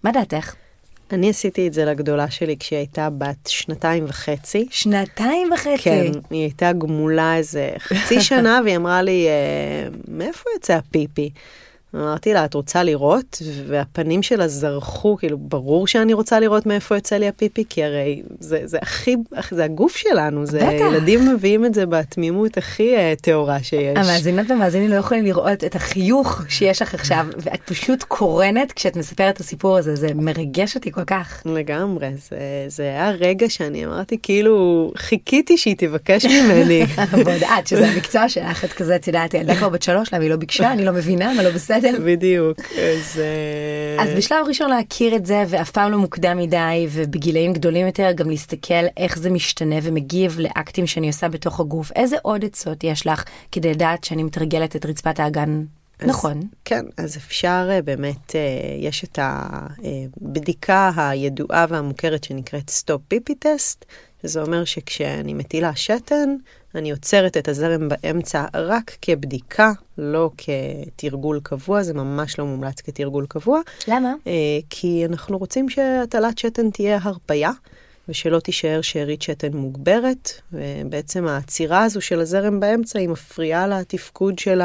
מה 0.03 0.11
דעתך? 0.11 0.55
אני 1.11 1.29
עשיתי 1.29 1.67
את 1.67 1.73
זה 1.73 1.85
לגדולה 1.85 2.29
שלי 2.29 2.57
כשהיא 2.59 2.77
הייתה 2.77 3.09
בת 3.09 3.47
שנתיים 3.47 4.05
וחצי. 4.07 4.67
שנתיים 4.69 5.49
וחצי? 5.53 5.77
כן, 5.83 6.11
היא 6.29 6.41
הייתה 6.41 6.73
גמולה 6.73 7.37
איזה 7.37 7.69
חצי 7.77 8.21
שנה 8.21 8.59
והיא 8.63 8.75
אמרה 8.75 9.01
לי, 9.01 9.27
אה, 9.27 9.89
מאיפה 10.07 10.49
יוצא 10.55 10.73
הפיפי? 10.73 11.29
אמרתי 12.01 12.33
לה, 12.33 12.45
את 12.45 12.53
רוצה 12.53 12.83
לראות? 12.83 13.41
והפנים 13.67 14.23
שלה 14.23 14.47
זרחו, 14.47 15.17
כאילו, 15.17 15.37
ברור 15.37 15.87
שאני 15.87 16.13
רוצה 16.13 16.39
לראות 16.39 16.65
מאיפה 16.65 16.95
יוצא 16.95 17.15
לי 17.15 17.27
הפיפי, 17.27 17.63
כי 17.69 17.83
הרי 17.83 18.21
זה, 18.39 18.61
זה 18.65 18.77
הכי, 18.81 19.15
זה 19.51 19.63
הגוף 19.63 19.95
שלנו, 19.95 20.45
זה 20.45 20.57
בטח. 20.57 20.71
ילדים 20.71 21.29
מביאים 21.33 21.65
את 21.65 21.73
זה 21.73 21.85
בתמימות 21.85 22.57
הכי 22.57 22.95
uh, 22.95 23.21
טהורה 23.21 23.63
שיש. 23.63 23.97
המאזינות 23.97 24.45
והמאזינים 24.49 24.89
לא 24.89 24.95
יכולים 24.95 25.25
לראות 25.25 25.63
את 25.63 25.75
החיוך 25.75 26.41
שיש 26.49 26.81
לך 26.81 26.93
עכשיו, 26.93 27.25
ואת 27.37 27.61
פשוט 27.65 28.03
קורנת 28.03 28.71
כשאת 28.71 28.95
מספרת 28.95 29.35
את 29.35 29.39
הסיפור 29.39 29.77
הזה, 29.77 29.95
זה 29.95 30.07
מרגש 30.15 30.75
אותי 30.75 30.91
כל 30.91 31.03
כך. 31.03 31.41
לגמרי, 31.45 32.09
זה, 32.29 32.37
זה 32.67 32.83
היה 32.83 33.11
רגע 33.11 33.49
שאני 33.49 33.85
אמרתי, 33.85 34.17
כאילו, 34.23 34.91
חיכיתי 34.97 35.57
שהיא 35.57 35.75
תבקש 35.77 36.25
ממני. 36.25 36.83
ועוד 37.25 37.43
את, 37.59 37.67
שזה 37.67 37.87
המקצוע 37.87 38.29
שלך, 38.29 38.65
את 38.65 38.73
כזה, 38.73 38.95
את 38.95 39.07
יודעת, 39.07 39.33
ילדה 39.33 39.55
כבר 39.55 39.69
בת 39.69 39.81
שלוש, 39.81 40.13
למה 40.13 40.23
היא 40.23 40.31
לא 40.31 40.35
ביקשה, 40.35 40.71
אני 40.71 40.85
לא 40.85 40.91
מבינה, 40.91 41.33
מה 41.33 41.43
לא 41.43 41.51
בסדר. 41.51 41.86
בסדר? 41.89 42.03
בדיוק. 42.11 42.59
אז... 42.59 43.19
אה, 43.19 44.03
אז 44.03 44.09
בשלב 44.17 44.47
ראשון 44.47 44.69
להכיר 44.69 45.15
את 45.15 45.25
זה, 45.25 45.43
ואף 45.47 45.71
פעם 45.71 45.91
לא 45.91 45.97
מוקדם 45.97 46.37
מדי, 46.37 46.87
ובגילאים 46.91 47.53
גדולים 47.53 47.85
יותר 47.85 48.11
גם 48.15 48.29
להסתכל 48.29 48.85
איך 48.97 49.17
זה 49.19 49.29
משתנה 49.29 49.75
ומגיב 49.83 50.39
לאקטים 50.39 50.87
שאני 50.87 51.07
עושה 51.07 51.27
בתוך 51.27 51.59
הגוף. 51.59 51.91
איזה 51.95 52.15
עוד 52.21 52.45
עצות 52.45 52.83
יש 52.83 53.07
לך 53.07 53.23
כדי 53.51 53.71
לדעת 53.71 54.03
שאני 54.03 54.23
מתרגלת 54.23 54.75
את 54.75 54.85
רצפת 54.85 55.19
האגן 55.19 55.63
אז, 55.99 56.09
נכון. 56.09 56.41
כן, 56.65 56.85
אז 56.97 57.17
אפשר 57.17 57.67
אה, 57.71 57.81
באמת, 57.81 58.35
אה, 58.35 58.41
יש 58.79 59.03
את 59.03 59.19
הבדיקה 59.21 60.91
הידועה 60.95 61.65
והמוכרת 61.69 62.23
שנקראת 62.23 62.69
stop 62.69 63.01
פיפי 63.07 63.35
טסט, 63.35 63.85
שזה 64.21 64.41
אומר 64.41 64.65
שכשאני 64.65 65.33
מטילה 65.33 65.75
שתן, 65.75 66.35
אני 66.75 66.91
עוצרת 66.91 67.37
את 67.37 67.47
הזרם 67.47 67.89
באמצע 67.89 68.45
רק 68.53 68.97
כבדיקה, 69.01 69.71
לא 69.97 70.31
כתרגול 70.37 71.39
קבוע, 71.43 71.83
זה 71.83 71.93
ממש 71.93 72.39
לא 72.39 72.45
מומלץ 72.45 72.81
כתרגול 72.81 73.25
קבוע. 73.29 73.61
למה? 73.87 74.13
אה, 74.27 74.31
כי 74.69 75.05
אנחנו 75.05 75.37
רוצים 75.37 75.69
שהטלת 75.69 76.37
שתן 76.37 76.69
תהיה 76.69 76.99
הרפייה. 77.01 77.51
ושלא 78.09 78.39
תישאר 78.39 78.81
שארית 78.81 79.21
שתן 79.21 79.53
מוגברת. 79.53 80.31
ובעצם 80.53 81.27
העצירה 81.27 81.83
הזו 81.83 82.01
של 82.01 82.19
הזרם 82.19 82.59
באמצע 82.59 82.99
היא 82.99 83.09
מפריעה 83.09 83.67
לתפקוד 83.67 84.39
של 84.39 84.61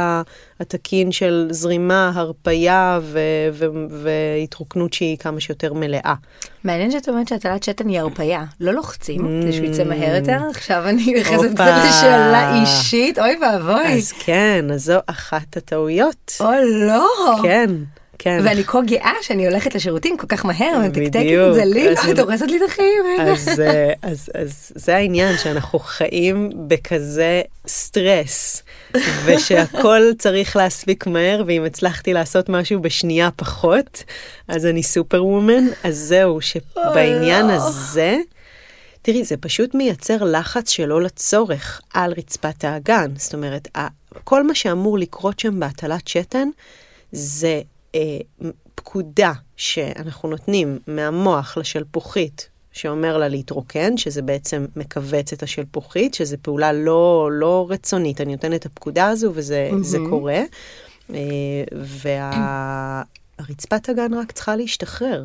התקין 0.61 1.12
של 1.12 1.49
זרימה, 1.51 2.12
הרפייה 2.14 3.01
ו- 3.03 3.19
ו- 3.53 3.67
והתרוקנות 4.03 4.93
שהיא 4.93 5.19
כמה 5.19 5.40
שיותר 5.40 5.73
מלאה. 5.73 6.14
מעניין 6.64 6.90
שאת 6.90 7.09
אומרת 7.09 7.29
שהטלת 7.29 7.62
שתן 7.62 7.88
היא 7.88 8.01
הרפייה, 8.01 8.45
לא 8.61 8.73
לוחצים, 8.73 9.43
כדי 9.43 9.53
שהוא 9.53 9.67
יצא 9.67 9.85
מהר 9.85 10.17
יותר. 10.17 10.38
עכשיו 10.51 10.88
אני 10.88 11.14
נכנסת 11.21 11.55
קצת 11.55 11.73
לשאלה 11.88 12.61
אישית, 12.61 13.19
אוי 13.19 13.38
ואבוי. 13.43 13.93
אז 13.93 14.12
כן, 14.12 14.64
אז 14.73 14.85
זו 14.85 14.99
אחת 15.07 15.57
הטעויות. 15.57 16.33
או 16.40 16.51
לא. 16.87 17.09
כן. 17.43 17.71
כן. 18.23 18.41
ואני 18.45 18.65
כה 18.65 18.81
גאה 18.87 19.13
שאני 19.23 19.47
הולכת 19.47 19.75
לשירותים 19.75 20.17
כל 20.17 20.27
כך 20.27 20.45
מהר, 20.45 20.79
ומתקתקת 20.85 21.17
את 21.49 21.55
זה 21.55 21.65
לי, 21.65 21.93
את 22.13 22.19
הורסת 22.19 22.47
לי 22.47 22.57
את 22.57 22.63
החיים. 22.69 23.05
אז, 23.21 23.61
אה, 23.61 23.93
אז, 24.03 24.31
אז 24.35 24.73
זה 24.75 24.97
העניין, 24.97 25.39
שאנחנו 25.39 25.79
חיים 25.79 26.51
בכזה 26.67 27.43
סטרס, 27.67 28.63
ושהכול 29.25 30.13
צריך 30.19 30.57
להספיק 30.57 31.07
מהר, 31.07 31.43
ואם 31.47 31.65
הצלחתי 31.65 32.13
לעשות 32.13 32.49
משהו 32.49 32.81
בשנייה 32.81 33.31
פחות, 33.37 34.05
אז 34.49 34.67
אני 34.67 34.83
סופר 34.83 35.25
וומן. 35.25 35.65
אז 35.85 35.97
זהו, 35.97 36.41
שבעניין 36.41 37.47
לא. 37.47 37.53
הזה... 37.53 38.17
תראי, 39.03 39.25
זה 39.25 39.37
פשוט 39.37 39.75
מייצר 39.75 40.25
לחץ 40.25 40.71
שלא 40.71 41.03
לצורך 41.03 41.81
על 41.95 42.13
רצפת 42.17 42.65
האגן. 42.65 43.11
זאת 43.17 43.35
אומרת, 43.35 43.69
כל 44.25 44.47
מה 44.47 44.55
שאמור 44.55 44.99
לקרות 44.99 45.39
שם 45.39 45.61
בהטלת 45.61 46.09
שתן, 46.09 46.49
זה 47.13 47.61
פקודה 48.75 49.33
שאנחנו 49.57 50.29
נותנים 50.29 50.79
מהמוח 50.87 51.57
לשלפוחית, 51.57 52.49
שאומר 52.73 53.19
לה 53.19 53.29
להתרוקן, 53.29 53.97
שזה 53.97 54.23
בעצם 54.23 54.67
מכווץ 54.77 55.33
את 55.33 55.43
השלפוחית, 55.43 56.15
שזו 56.15 56.37
פעולה 56.43 56.73
לא, 56.73 57.29
לא 57.33 57.67
רצונית. 57.71 58.21
אני 58.21 58.33
נותנת 58.33 58.61
את 58.61 58.67
הפקודה 58.67 59.09
הזו 59.09 59.31
וזה 59.35 59.71
mm-hmm. 59.71 60.09
קורה. 60.11 60.43
אה, 61.15 61.19
והרצפת 63.39 63.89
הגן 63.89 64.15
רק 64.15 64.33
צריכה 64.33 64.57
להשתחרר. 64.57 65.25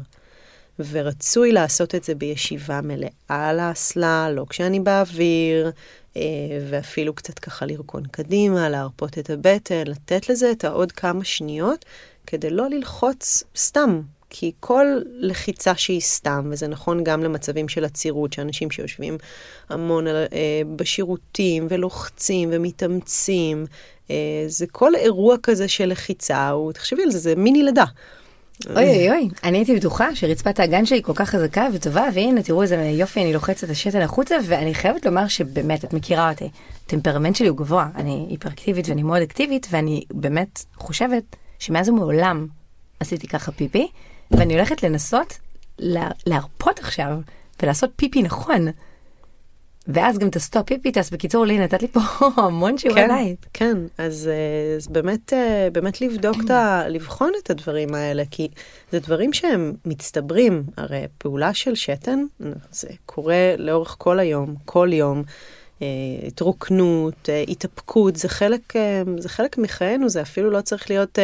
ורצוי 0.79 1.51
לעשות 1.51 1.95
את 1.95 2.03
זה 2.03 2.15
בישיבה 2.15 2.81
מלאה 2.81 3.09
על 3.27 3.59
האסלה, 3.59 4.29
לא 4.31 4.45
כשאני 4.49 4.79
באוויר, 4.79 5.71
אה, 6.17 6.21
ואפילו 6.69 7.13
קצת 7.13 7.39
ככה 7.39 7.65
לרקון 7.65 8.03
קדימה, 8.11 8.69
להרפות 8.69 9.17
את 9.17 9.29
הבטן, 9.29 9.83
לתת 9.85 10.29
לזה 10.29 10.51
את 10.51 10.63
העוד 10.65 10.91
כמה 10.91 11.23
שניות, 11.23 11.85
כדי 12.27 12.49
לא 12.49 12.69
ללחוץ 12.69 13.43
סתם. 13.55 14.01
כי 14.29 14.51
כל 14.59 14.85
לחיצה 15.17 15.75
שהיא 15.75 16.01
סתם, 16.01 16.49
וזה 16.51 16.67
נכון 16.67 17.03
גם 17.03 17.23
למצבים 17.23 17.67
של 17.67 17.85
עצירות, 17.85 18.33
שאנשים 18.33 18.71
שיושבים 18.71 19.17
המון 19.69 20.07
אה, 20.07 20.23
בשירותים 20.75 21.67
ולוחצים 21.69 22.49
ומתאמצים, 22.51 23.65
אה, 24.11 24.15
זה 24.47 24.67
כל 24.71 24.95
אירוע 24.95 25.35
כזה 25.43 25.67
של 25.67 25.85
לחיצה, 25.85 26.49
הוא, 26.49 26.71
תחשבי 26.71 27.03
על 27.03 27.11
זה, 27.11 27.19
זה 27.19 27.35
מיני 27.35 27.63
לידה. 27.63 27.85
אוי 28.75 28.85
אוי 28.85 29.09
אוי, 29.09 29.29
אני 29.43 29.57
הייתי 29.57 29.75
בטוחה 29.75 30.15
שרצפת 30.15 30.59
האגן 30.59 30.85
שלי 30.85 31.01
כל 31.03 31.13
כך 31.15 31.29
חזקה 31.29 31.67
וטובה, 31.73 32.07
והנה 32.13 32.43
תראו 32.43 32.61
איזה 32.61 32.75
יופי, 32.75 33.21
אני 33.21 33.33
לוחצת 33.33 33.63
את 33.63 33.69
השתן 33.69 34.01
החוצה, 34.01 34.35
ואני 34.43 34.73
חייבת 34.73 35.05
לומר 35.05 35.27
שבאמת, 35.27 35.85
את 35.85 35.93
מכירה 35.93 36.31
אותי, 36.31 36.49
הטמפרמנט 36.85 37.35
שלי 37.35 37.47
הוא 37.47 37.57
גבוה, 37.57 37.89
אני 37.95 38.25
היפראקטיבית 38.29 38.89
ואני 38.89 39.03
מאוד 39.03 39.21
אקטיבית, 39.21 39.67
ואני 39.71 40.03
באמת 40.13 40.65
חושבת 40.75 41.23
שמאז 41.59 41.89
ומעולם 41.89 42.47
עשיתי 42.99 43.27
ככה 43.27 43.51
פיפי, 43.51 43.87
ואני 44.31 44.53
הולכת 44.53 44.83
לנסות 44.83 45.37
לה, 45.79 46.09
להרפות 46.25 46.79
עכשיו 46.79 47.17
ולעשות 47.61 47.89
פיפי 47.95 48.21
נכון. 48.21 48.67
ואז 49.87 50.17
גם 50.17 50.27
את 50.27 50.35
ה 50.35 50.42
stop 50.42 50.67
פיפי 50.67 50.86
test, 50.86 51.09
בקיצור, 51.09 51.45
לי 51.45 51.59
נתת 51.59 51.81
לי 51.81 51.87
פה 51.87 51.99
המון 52.41 52.77
שיעורי 52.77 53.01
כן, 53.01 53.07
בית. 53.07 53.45
כן, 53.53 53.77
אז, 53.97 54.27
אה, 54.27 54.75
אז 54.75 54.87
באמת, 54.87 55.33
אה, 55.33 55.67
באמת 55.71 56.01
לבדוק 56.01 56.35
את 56.45 56.49
ה... 56.49 56.83
לבחון 56.87 57.31
את 57.43 57.49
הדברים 57.49 57.95
האלה, 57.95 58.23
כי 58.31 58.47
זה 58.91 58.99
דברים 58.99 59.33
שהם 59.33 59.73
מצטברים. 59.85 60.63
הרי 60.77 61.05
פעולה 61.17 61.53
של 61.53 61.75
שתן, 61.75 62.23
זה 62.71 62.87
קורה 63.05 63.55
לאורך 63.57 63.95
כל 63.97 64.19
היום, 64.19 64.55
כל 64.65 64.89
יום. 64.91 65.23
אה, 65.81 65.87
התרוקנות, 66.27 67.29
אה, 67.29 67.43
התאפקות, 67.47 68.15
זה 68.15 68.29
חלק, 68.29 68.75
אה, 68.75 69.03
זה 69.17 69.29
חלק 69.29 69.57
מחיינו, 69.57 70.09
זה 70.09 70.21
אפילו 70.21 70.49
לא 70.49 70.61
צריך 70.61 70.89
להיות 70.89 71.19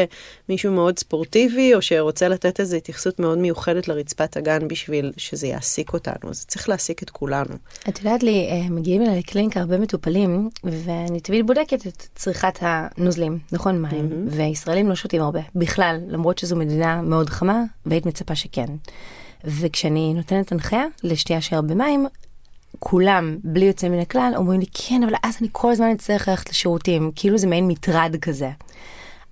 מישהו 0.50 0.72
מאוד 0.72 1.00
ספורטיבי, 1.00 1.76
או 1.76 1.82
שרוצה 1.82 2.28
לתת 2.28 2.60
איזו 2.60 2.78
התייחסות 2.78 3.20
מאוד 3.20 3.38
מיוחדת 3.38 3.88
לרצפת 3.88 4.38
האגן 4.38 4.68
בשביל 4.68 5.12
שזה 5.18 5.48
יעסיק 5.48 5.94
אותנו, 5.94 6.34
זה 6.34 6.46
צריך 6.48 6.70
להעסיק 6.70 7.04
את 7.04 7.10
כולנו. 7.10 7.56
את 7.90 8.00
יודעת 8.00 8.24
לי, 8.24 8.68
מגיעים 8.70 9.02
אליי 9.02 9.20
לקליניקה 9.20 9.60
הרבה 9.60 9.78
מטופלים, 9.78 10.50
ואני 10.64 11.20
תמיד 11.20 11.48
בודקת 11.48 11.88
את 11.88 12.08
צריכת 12.16 12.60
הנוזלים, 12.62 13.40
נכון 13.52 13.82
מים, 13.82 14.10
mm-hmm. 14.10 14.36
וישראלים 14.36 14.90
לא 14.90 14.96
שותים 14.96 15.22
הרבה, 15.22 15.40
בכלל, 15.56 16.00
למרות 16.08 16.38
שזו 16.38 16.56
מדינה 16.56 17.02
מאוד 17.02 17.30
חמה, 17.30 17.64
והיית 17.86 18.06
מצפה 18.06 18.36
שכן. 18.36 18.68
וכשאני 19.44 20.14
נותנת 20.14 20.52
הנחיה 20.52 20.86
לשתייה 21.04 21.42
של 21.42 21.56
הרבה 21.56 21.76
מים, 21.76 22.08
כולם, 22.80 23.38
בלי 23.44 23.66
יוצא 23.66 23.90
מן 23.90 24.00
הכלל, 24.00 24.34
אומרים 24.36 24.60
לי, 24.60 24.66
כן, 24.74 25.04
אבל 25.04 25.14
אז 25.24 25.38
אני 25.42 25.50
כל 25.52 25.72
הזמן 25.72 25.92
אצטרך 25.92 26.28
ללכת 26.28 26.50
לשירותים, 26.50 27.12
כאילו 27.16 27.38
זה 27.38 27.48
מעין 27.48 27.68
מטרד 27.68 28.16
כזה. 28.22 28.50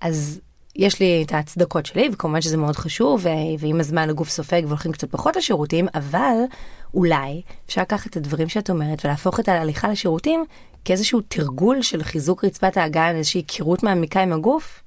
אז 0.00 0.40
יש 0.76 1.00
לי 1.00 1.22
את 1.26 1.32
ההצדקות 1.32 1.86
שלי, 1.86 2.08
וכמובן 2.12 2.40
שזה 2.40 2.56
מאוד 2.56 2.76
חשוב, 2.76 3.26
ועם 3.58 3.80
הזמן 3.80 4.10
הגוף 4.10 4.28
סופג 4.28 4.62
והולכים 4.66 4.92
קצת 4.92 5.10
פחות 5.10 5.36
לשירותים, 5.36 5.88
אבל 5.94 6.34
אולי 6.94 7.42
אפשר 7.66 7.80
לקחת 7.80 8.10
את 8.10 8.16
הדברים 8.16 8.48
שאת 8.48 8.70
אומרת 8.70 9.04
ולהפוך 9.04 9.40
את 9.40 9.48
ההליכה 9.48 9.88
לשירותים 9.88 10.44
כאיזשהו 10.84 11.20
תרגול 11.20 11.82
של 11.82 12.02
חיזוק 12.02 12.44
רצפת 12.44 12.76
האגן, 12.76 13.14
איזושהי 13.16 13.40
היכרות 13.40 13.82
מעמיקה 13.82 14.22
עם 14.22 14.32
הגוף. 14.32 14.82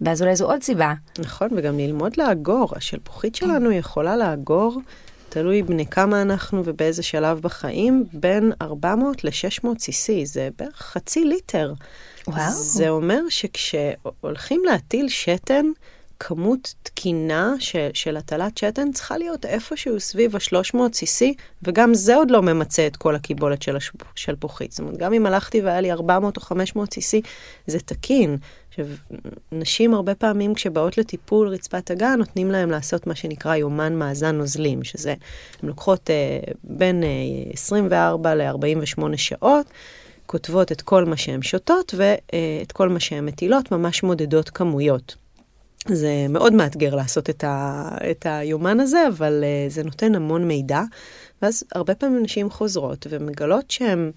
ואז 0.00 0.22
אולי 0.22 0.36
זו 0.36 0.44
עוד 0.44 0.62
סיבה. 0.62 0.94
נכון, 1.18 1.48
וגם 1.56 1.78
ללמוד 1.78 2.16
לאגור. 2.16 2.72
השלפוחית 2.76 3.34
שלנו 3.34 3.70
יכולה 3.70 4.16
לאגור, 4.16 4.80
תלוי 5.36 5.62
בני 5.62 5.86
כמה 5.86 6.22
אנחנו 6.22 6.62
ובאיזה 6.64 7.02
שלב 7.02 7.40
בחיים, 7.40 8.04
בין 8.12 8.52
400 8.62 9.24
ל-600 9.24 9.66
cc, 9.66 10.24
זה 10.24 10.48
בערך 10.58 10.76
חצי 10.76 11.24
ליטר. 11.24 11.72
וואו. 12.26 12.50
זה 12.50 12.88
אומר 12.88 13.20
שכשהולכים 13.28 14.62
להטיל 14.64 15.08
שתן, 15.08 15.66
כמות 16.20 16.74
תקינה 16.82 17.54
של, 17.58 17.88
של 17.94 18.16
הטלת 18.16 18.58
שתן 18.58 18.92
צריכה 18.92 19.18
להיות 19.18 19.44
איפשהו 19.44 20.00
סביב 20.00 20.36
ה-300 20.36 20.76
cc, 20.76 21.24
וגם 21.62 21.94
זה 21.94 22.16
עוד 22.16 22.30
לא 22.30 22.42
ממצה 22.42 22.86
את 22.86 22.96
כל 22.96 23.14
הקיבולת 23.14 23.62
של 23.62 23.76
השלפוחית. 24.14 24.72
זאת 24.72 24.80
אומרת, 24.80 24.96
גם 24.96 25.12
אם 25.12 25.26
הלכתי 25.26 25.60
והיה 25.60 25.80
לי 25.80 25.92
400 25.92 26.36
או 26.36 26.42
500 26.42 26.92
cc, 26.92 27.26
זה 27.66 27.80
תקין. 27.80 28.36
עכשיו, 28.78 28.96
נשים 29.52 29.94
הרבה 29.94 30.14
פעמים 30.14 30.54
כשבאות 30.54 30.98
לטיפול 30.98 31.48
רצפת 31.48 31.90
הגן, 31.90 32.14
נותנים 32.18 32.50
להם 32.50 32.70
לעשות 32.70 33.06
מה 33.06 33.14
שנקרא 33.14 33.56
יומן 33.56 33.94
מאזן 33.94 34.36
נוזלים, 34.36 34.84
שזה, 34.84 35.14
הן 35.62 35.68
לוקחות 35.68 36.10
אה, 36.10 36.38
בין 36.64 37.02
אה, 37.02 37.08
24 37.52 38.34
ל-48 38.34 39.16
שעות. 39.16 39.66
כותבות 40.26 40.72
את 40.72 40.82
כל 40.82 41.04
מה 41.04 41.16
שהן 41.16 41.42
שותות 41.42 41.94
ואת 41.96 42.72
כל 42.72 42.88
מה 42.88 43.00
שהן 43.00 43.26
מטילות, 43.26 43.72
ממש 43.72 44.02
מודדות 44.02 44.50
כמויות. 44.50 45.16
זה 45.88 46.26
מאוד 46.28 46.52
מאתגר 46.52 46.94
לעשות 46.94 47.30
את, 47.30 47.44
ה, 47.44 47.88
את 48.10 48.26
היומן 48.28 48.80
הזה, 48.80 49.08
אבל 49.08 49.44
uh, 49.44 49.72
זה 49.72 49.84
נותן 49.84 50.14
המון 50.14 50.48
מידע. 50.48 50.80
ואז 51.42 51.64
הרבה 51.74 51.94
פעמים 51.94 52.22
נשים 52.22 52.50
חוזרות 52.50 53.06
ומגלות 53.10 53.70
שהן 53.70 54.10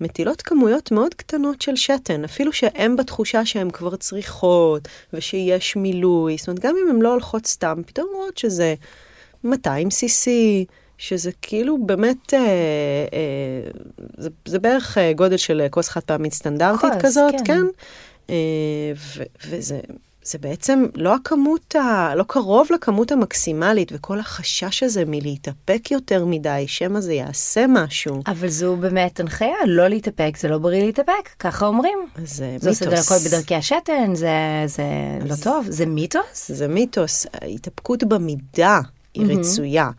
מטילות 0.00 0.42
כמויות 0.42 0.90
מאוד 0.90 1.14
קטנות 1.14 1.62
של 1.62 1.76
שתן, 1.76 2.24
אפילו 2.24 2.52
שהן 2.52 2.96
בתחושה 2.96 3.46
שהן 3.46 3.70
כבר 3.70 3.96
צריכות, 3.96 4.88
ושיש 5.12 5.76
מילוי. 5.76 6.36
זאת 6.38 6.48
אומרת, 6.48 6.60
גם 6.60 6.74
אם 6.84 6.90
הן 6.90 7.02
לא 7.02 7.12
הולכות 7.12 7.46
סתם, 7.46 7.82
פתאום 7.86 8.08
רואות 8.14 8.38
שזה 8.38 8.74
200 9.44 9.88
cc, 9.88 10.30
שזה 10.98 11.30
כאילו 11.42 11.78
באמת, 11.86 12.34
אה, 12.34 12.38
אה, 12.38 13.70
זה, 14.16 14.28
זה 14.44 14.58
בערך 14.58 14.98
אה, 14.98 15.12
גודל 15.12 15.36
של 15.36 15.66
כוס 15.70 15.88
חד 15.88 16.00
פעמית 16.00 16.34
סטנדרטית 16.34 16.92
כוס, 16.92 17.02
כזאת, 17.02 17.32
כן. 17.32 17.44
כן? 17.44 17.66
אה, 18.30 18.92
ו, 19.16 19.22
וזה 19.48 19.80
זה 20.26 20.38
בעצם 20.38 20.86
לא 20.94 21.14
הכמות, 21.14 21.76
ה, 21.76 22.12
לא 22.16 22.24
קרוב 22.28 22.68
לכמות 22.74 23.12
המקסימלית, 23.12 23.92
וכל 23.94 24.18
החשש 24.18 24.82
הזה 24.82 25.04
מלהתאפק 25.06 25.90
יותר 25.90 26.24
מדי, 26.24 26.64
שמא 26.66 27.00
זה 27.00 27.12
יעשה 27.12 27.64
משהו. 27.68 28.22
אבל 28.26 28.48
זו 28.48 28.76
באמת 28.76 29.20
הנחיה, 29.20 29.56
לא 29.66 29.88
להתאפק, 29.88 30.36
זה 30.38 30.48
לא 30.48 30.58
בריא 30.58 30.84
להתאפק, 30.84 31.28
ככה 31.38 31.66
אומרים. 31.66 31.98
זה 32.24 32.50
מיתוס. 32.52 32.62
זה 32.62 32.70
עושה 32.70 32.84
את 32.84 32.92
הכל 32.92 33.28
בדרכי 33.28 33.54
השתן, 33.54 34.14
זה, 34.14 34.28
זה 34.66 34.84
לא 35.26 35.34
טוב, 35.42 35.66
זה 35.68 35.86
מיתוס? 35.86 36.50
זה 36.52 36.68
מיתוס. 36.68 37.26
התאפקות 37.54 38.04
במידה 38.04 38.80
היא 39.14 39.26
mm-hmm. 39.26 39.38
רצויה. 39.38 39.90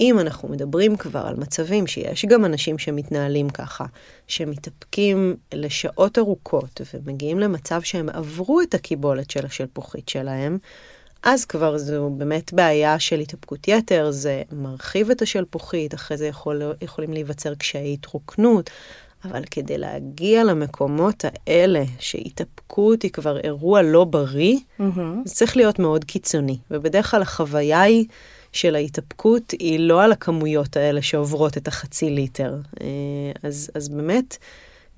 אם 0.00 0.18
אנחנו 0.18 0.48
מדברים 0.48 0.96
כבר 0.96 1.26
על 1.26 1.34
מצבים 1.36 1.86
שיש 1.86 2.24
גם 2.24 2.44
אנשים 2.44 2.78
שמתנהלים 2.78 3.50
ככה, 3.50 3.84
שמתאפקים 4.28 5.36
לשעות 5.54 6.18
ארוכות 6.18 6.80
ומגיעים 6.94 7.38
למצב 7.38 7.82
שהם 7.82 8.08
עברו 8.08 8.60
את 8.60 8.74
הקיבולת 8.74 9.30
של 9.30 9.46
השלפוחית 9.46 10.08
שלהם, 10.08 10.58
אז 11.22 11.44
כבר 11.44 11.78
זו 11.78 12.10
באמת 12.10 12.52
בעיה 12.52 12.98
של 12.98 13.20
התאפקות 13.20 13.68
יתר, 13.68 14.10
זה 14.10 14.42
מרחיב 14.52 15.10
את 15.10 15.22
השלפוחית, 15.22 15.94
אחרי 15.94 16.16
זה 16.16 16.26
יכול, 16.26 16.62
יכולים 16.82 17.12
להיווצר 17.12 17.54
קשיי 17.54 17.92
התרוקנות, 17.92 18.70
אבל 19.24 19.42
כדי 19.50 19.78
להגיע 19.78 20.44
למקומות 20.44 21.24
האלה, 21.24 21.82
שהתאפקות 21.98 23.02
היא 23.02 23.10
כבר 23.10 23.38
אירוע 23.38 23.82
לא 23.82 24.04
בריא, 24.04 24.56
mm-hmm. 24.56 25.00
זה 25.24 25.34
צריך 25.34 25.56
להיות 25.56 25.78
מאוד 25.78 26.04
קיצוני. 26.04 26.58
ובדרך 26.70 27.10
כלל 27.10 27.22
החוויה 27.22 27.80
היא 27.80 28.06
של 28.52 28.74
ההתאפקות 28.74 29.50
היא 29.50 29.80
לא 29.80 30.02
על 30.02 30.12
הכמויות 30.12 30.76
האלה 30.76 31.02
שעוברות 31.02 31.56
את 31.56 31.68
החצי 31.68 32.10
ליטר. 32.10 32.54
אה, 32.80 32.86
אז, 33.42 33.70
אז 33.74 33.88
באמת, 33.88 34.36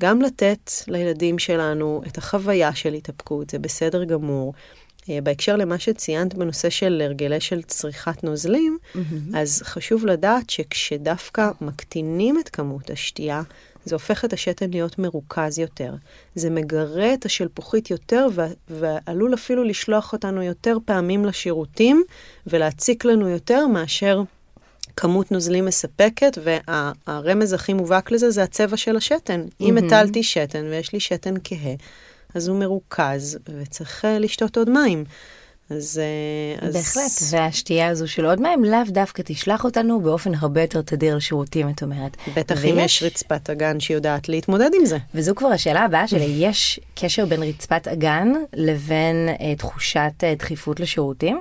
גם 0.00 0.22
לתת 0.22 0.70
לילדים 0.88 1.38
שלנו 1.38 2.02
את 2.06 2.18
החוויה 2.18 2.74
של 2.74 2.94
התאפקות, 2.94 3.50
זה 3.50 3.58
בסדר 3.58 4.04
גמור. 4.04 4.54
אה, 5.10 5.18
בהקשר 5.22 5.56
למה 5.56 5.78
שציינת 5.78 6.34
בנושא 6.34 6.70
של 6.70 7.02
הרגלי 7.04 7.40
של 7.40 7.62
צריכת 7.62 8.24
נוזלים, 8.24 8.78
mm-hmm. 8.94 8.98
אז 9.34 9.62
חשוב 9.64 10.06
לדעת 10.06 10.50
שכשדווקא 10.50 11.50
מקטינים 11.60 12.38
את 12.38 12.48
כמות 12.48 12.90
השתייה, 12.90 13.42
זה 13.84 13.94
הופך 13.94 14.24
את 14.24 14.32
השתן 14.32 14.70
להיות 14.70 14.98
מרוכז 14.98 15.58
יותר. 15.58 15.94
זה 16.34 16.50
מגרה 16.50 17.14
את 17.14 17.24
השלפוחית 17.24 17.90
יותר 17.90 18.26
ו- 18.32 18.42
ועלול 18.68 19.34
אפילו 19.34 19.64
לשלוח 19.64 20.12
אותנו 20.12 20.42
יותר 20.42 20.76
פעמים 20.84 21.24
לשירותים 21.24 22.04
ולהציק 22.46 23.04
לנו 23.04 23.28
יותר 23.28 23.66
מאשר 23.66 24.22
כמות 24.96 25.32
נוזלים 25.32 25.64
מספקת, 25.64 26.38
והרמז 26.44 27.52
הכי 27.52 27.72
מובהק 27.72 28.10
לזה 28.10 28.30
זה 28.30 28.42
הצבע 28.42 28.76
של 28.76 28.96
השתן. 28.96 29.44
Mm-hmm. 29.48 29.64
אם 29.64 29.78
הטלתי 29.78 30.22
שתן 30.22 30.64
ויש 30.70 30.92
לי 30.92 31.00
שתן 31.00 31.34
כהה, 31.44 31.74
אז 32.34 32.48
הוא 32.48 32.58
מרוכז 32.58 33.38
וצריך 33.48 34.04
אה, 34.04 34.18
לשתות 34.18 34.56
עוד 34.56 34.70
מים. 34.70 35.04
אז, 35.70 36.00
אה, 36.02 36.66
אז... 36.68 36.74
בהחלט, 36.74 37.12
והשתייה 37.30 37.88
הזו 37.88 38.08
של 38.08 38.26
עוד 38.26 38.40
מים 38.40 38.64
לאו 38.64 38.78
דווקא 38.88 39.22
תשלח 39.26 39.64
אותנו 39.64 40.00
באופן 40.00 40.34
הרבה 40.34 40.60
יותר 40.60 40.82
תדיר 40.82 41.16
לשירותים, 41.16 41.68
את 41.68 41.82
אומרת. 41.82 42.16
בטח 42.36 42.54
ויש... 42.60 42.72
אם 42.72 42.78
יש 42.78 43.02
רצפת 43.02 43.50
אגן 43.50 43.80
שיודעת 43.80 44.28
להתמודד 44.28 44.70
עם 44.80 44.86
זה. 44.86 44.98
וזו 45.14 45.34
כבר 45.34 45.48
השאלה 45.48 45.80
הבאה 45.80 46.08
שלי, 46.08 46.34
יש 46.48 46.80
קשר 46.94 47.26
בין 47.26 47.42
רצפת 47.42 47.88
אגן 47.88 48.32
לבין 48.52 49.28
אה, 49.40 49.54
תחושת 49.56 50.12
אה, 50.22 50.34
דחיפות 50.34 50.80
לשירותים? 50.80 51.40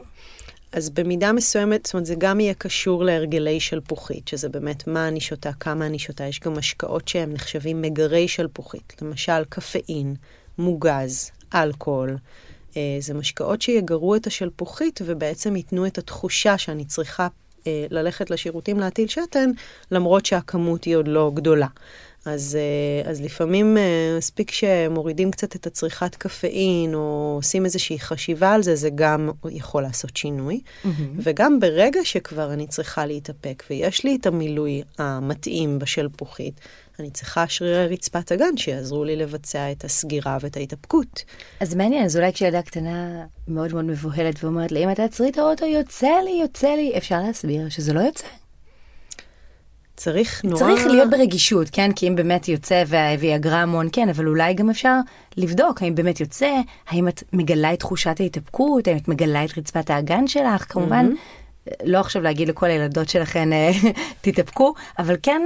אז 0.72 0.90
במידה 0.90 1.32
מסוימת, 1.32 1.86
זאת 1.86 1.94
אומרת, 1.94 2.06
זה 2.06 2.16
גם 2.18 2.40
יהיה 2.40 2.54
קשור 2.54 3.04
להרגלי 3.04 3.60
שלפוחית, 3.60 4.28
שזה 4.28 4.50
באמת 4.50 4.88
מה 4.88 5.08
אני 5.08 5.20
שותה, 5.20 5.54
כמה 5.54 5.86
אני 5.86 6.00
שותה. 6.00 6.24
יש 6.24 6.40
גם 6.40 6.58
השקעות 6.58 7.08
שהם 7.08 7.34
נחשבים 7.34 7.82
מגרי 7.82 8.28
שלפוחית, 8.28 8.94
למשל 9.02 9.44
קפאין, 9.50 10.16
מוגז, 10.58 11.32
אלכוהול. 11.54 12.18
אה, 12.78 12.98
זה 13.00 13.14
משקאות 13.14 13.62
שיגרו 13.62 14.16
את 14.16 14.28
השלפוחית 14.28 15.00
ובעצם 15.06 15.56
ייתנו 15.56 15.86
את 15.86 15.98
התחושה 15.98 16.58
שאני 16.58 16.86
צריכה 16.86 17.28
אה, 17.68 17.86
ללכת 17.90 18.30
לשירותים 18.30 18.80
להטיל 18.80 19.08
שתן, 19.08 19.52
למרות 19.92 20.26
שהכמות 20.26 20.84
היא 20.84 20.96
עוד 20.96 21.08
לא 21.08 21.32
גדולה. 21.34 21.68
אז, 22.26 22.58
אה, 22.60 23.10
אז 23.10 23.22
לפעמים 23.22 23.78
מספיק 24.18 24.52
שמורידים 24.52 25.32
קצת 25.32 25.56
את 25.56 25.68
הצריכת 25.68 26.16
קפאין, 26.16 26.94
או 26.94 27.34
עושים 27.36 27.66
איזושהי 27.66 28.00
חשיבה 28.00 28.54
על 28.54 28.64
זה, 28.64 28.76
זה 28.76 28.90
גם 28.96 29.30
יכול 29.52 29.84
לעשות 29.84 30.18
שינוי. 30.18 30.62
Mm-hmm. 30.64 30.88
וגם 31.18 31.60
ברגע 31.60 32.00
שכבר 32.04 32.54
אני 32.54 32.68
צריכה 32.68 33.06
להתאפק, 33.06 33.64
ויש 33.70 34.04
לי 34.04 34.18
את 34.22 34.28
המילוי 34.28 34.82
המתאים 34.98 35.80
בשלפוחית, 35.80 36.60
אני 37.00 37.12
צריכה 37.12 37.48
שרירי 37.48 37.88
רצפת 37.88 38.32
אגן 38.32 38.58
שיעזרו 38.58 39.04
לי 39.04 39.16
לבצע 39.16 39.72
את 39.72 39.84
הסגירה 39.84 40.38
ואת 40.42 40.58
ההתאפקות. 40.58 41.24
אז 41.60 41.76
מעניין, 41.76 42.06
אז 42.06 42.18
אולי 42.18 42.34
כשילדה 42.34 42.62
קטנה 42.62 43.26
מאוד 43.48 43.74
מאוד 43.74 43.86
מבוהלת 43.86 44.44
ואומרת 44.44 44.72
לי, 44.72 44.84
אם 44.84 44.92
אתה 44.92 45.08
תעצרי 45.08 45.30
את 45.30 45.38
האוטו, 45.38 45.66
יוצא 45.66 46.20
לי, 46.26 46.40
יוצא 46.42 46.68
לי, 46.68 46.98
אפשר 46.98 47.22
להסביר 47.22 47.70
שזה 47.70 47.94
לא 47.94 48.00
יוצא. 48.00 48.26
צריך 50.04 50.42
נורא... 50.44 50.60
צריך 50.60 50.86
להיות 50.88 51.10
ברגישות, 51.10 51.68
כן? 51.72 51.92
כי 51.92 52.08
אם 52.08 52.16
באמת 52.16 52.48
יוצא 52.48 52.84
והיא 52.88 53.36
אגרה 53.36 53.62
המון, 53.62 53.90
כן, 53.92 54.10
אבל 54.10 54.28
אולי 54.28 54.54
גם 54.54 54.70
אפשר 54.70 54.96
לבדוק 55.38 55.82
האם 55.82 55.96
באמת 55.96 56.20
יוצא, 56.20 56.52
האם 56.88 57.08
את 57.08 57.24
מגלה 57.34 57.74
את 57.74 57.80
תחושת 57.80 58.20
ההתאפקות, 58.20 58.88
האם 58.88 58.98
את 58.98 59.08
מגלה 59.08 59.46
את 59.46 59.58
רצפת 59.58 59.90
האגן 59.90 60.28
שלך, 60.28 60.66
כמובן. 60.70 61.10
Mm-hmm. 61.12 61.72
לא 61.84 62.00
עכשיו 62.00 62.22
להגיד 62.22 62.48
לכל 62.48 62.66
הילדות 62.66 63.10
שלכן 63.10 63.54
אה, 63.54 63.72
תתאפקו, 64.22 64.74
אבל 65.00 65.16
כן, 65.24 65.42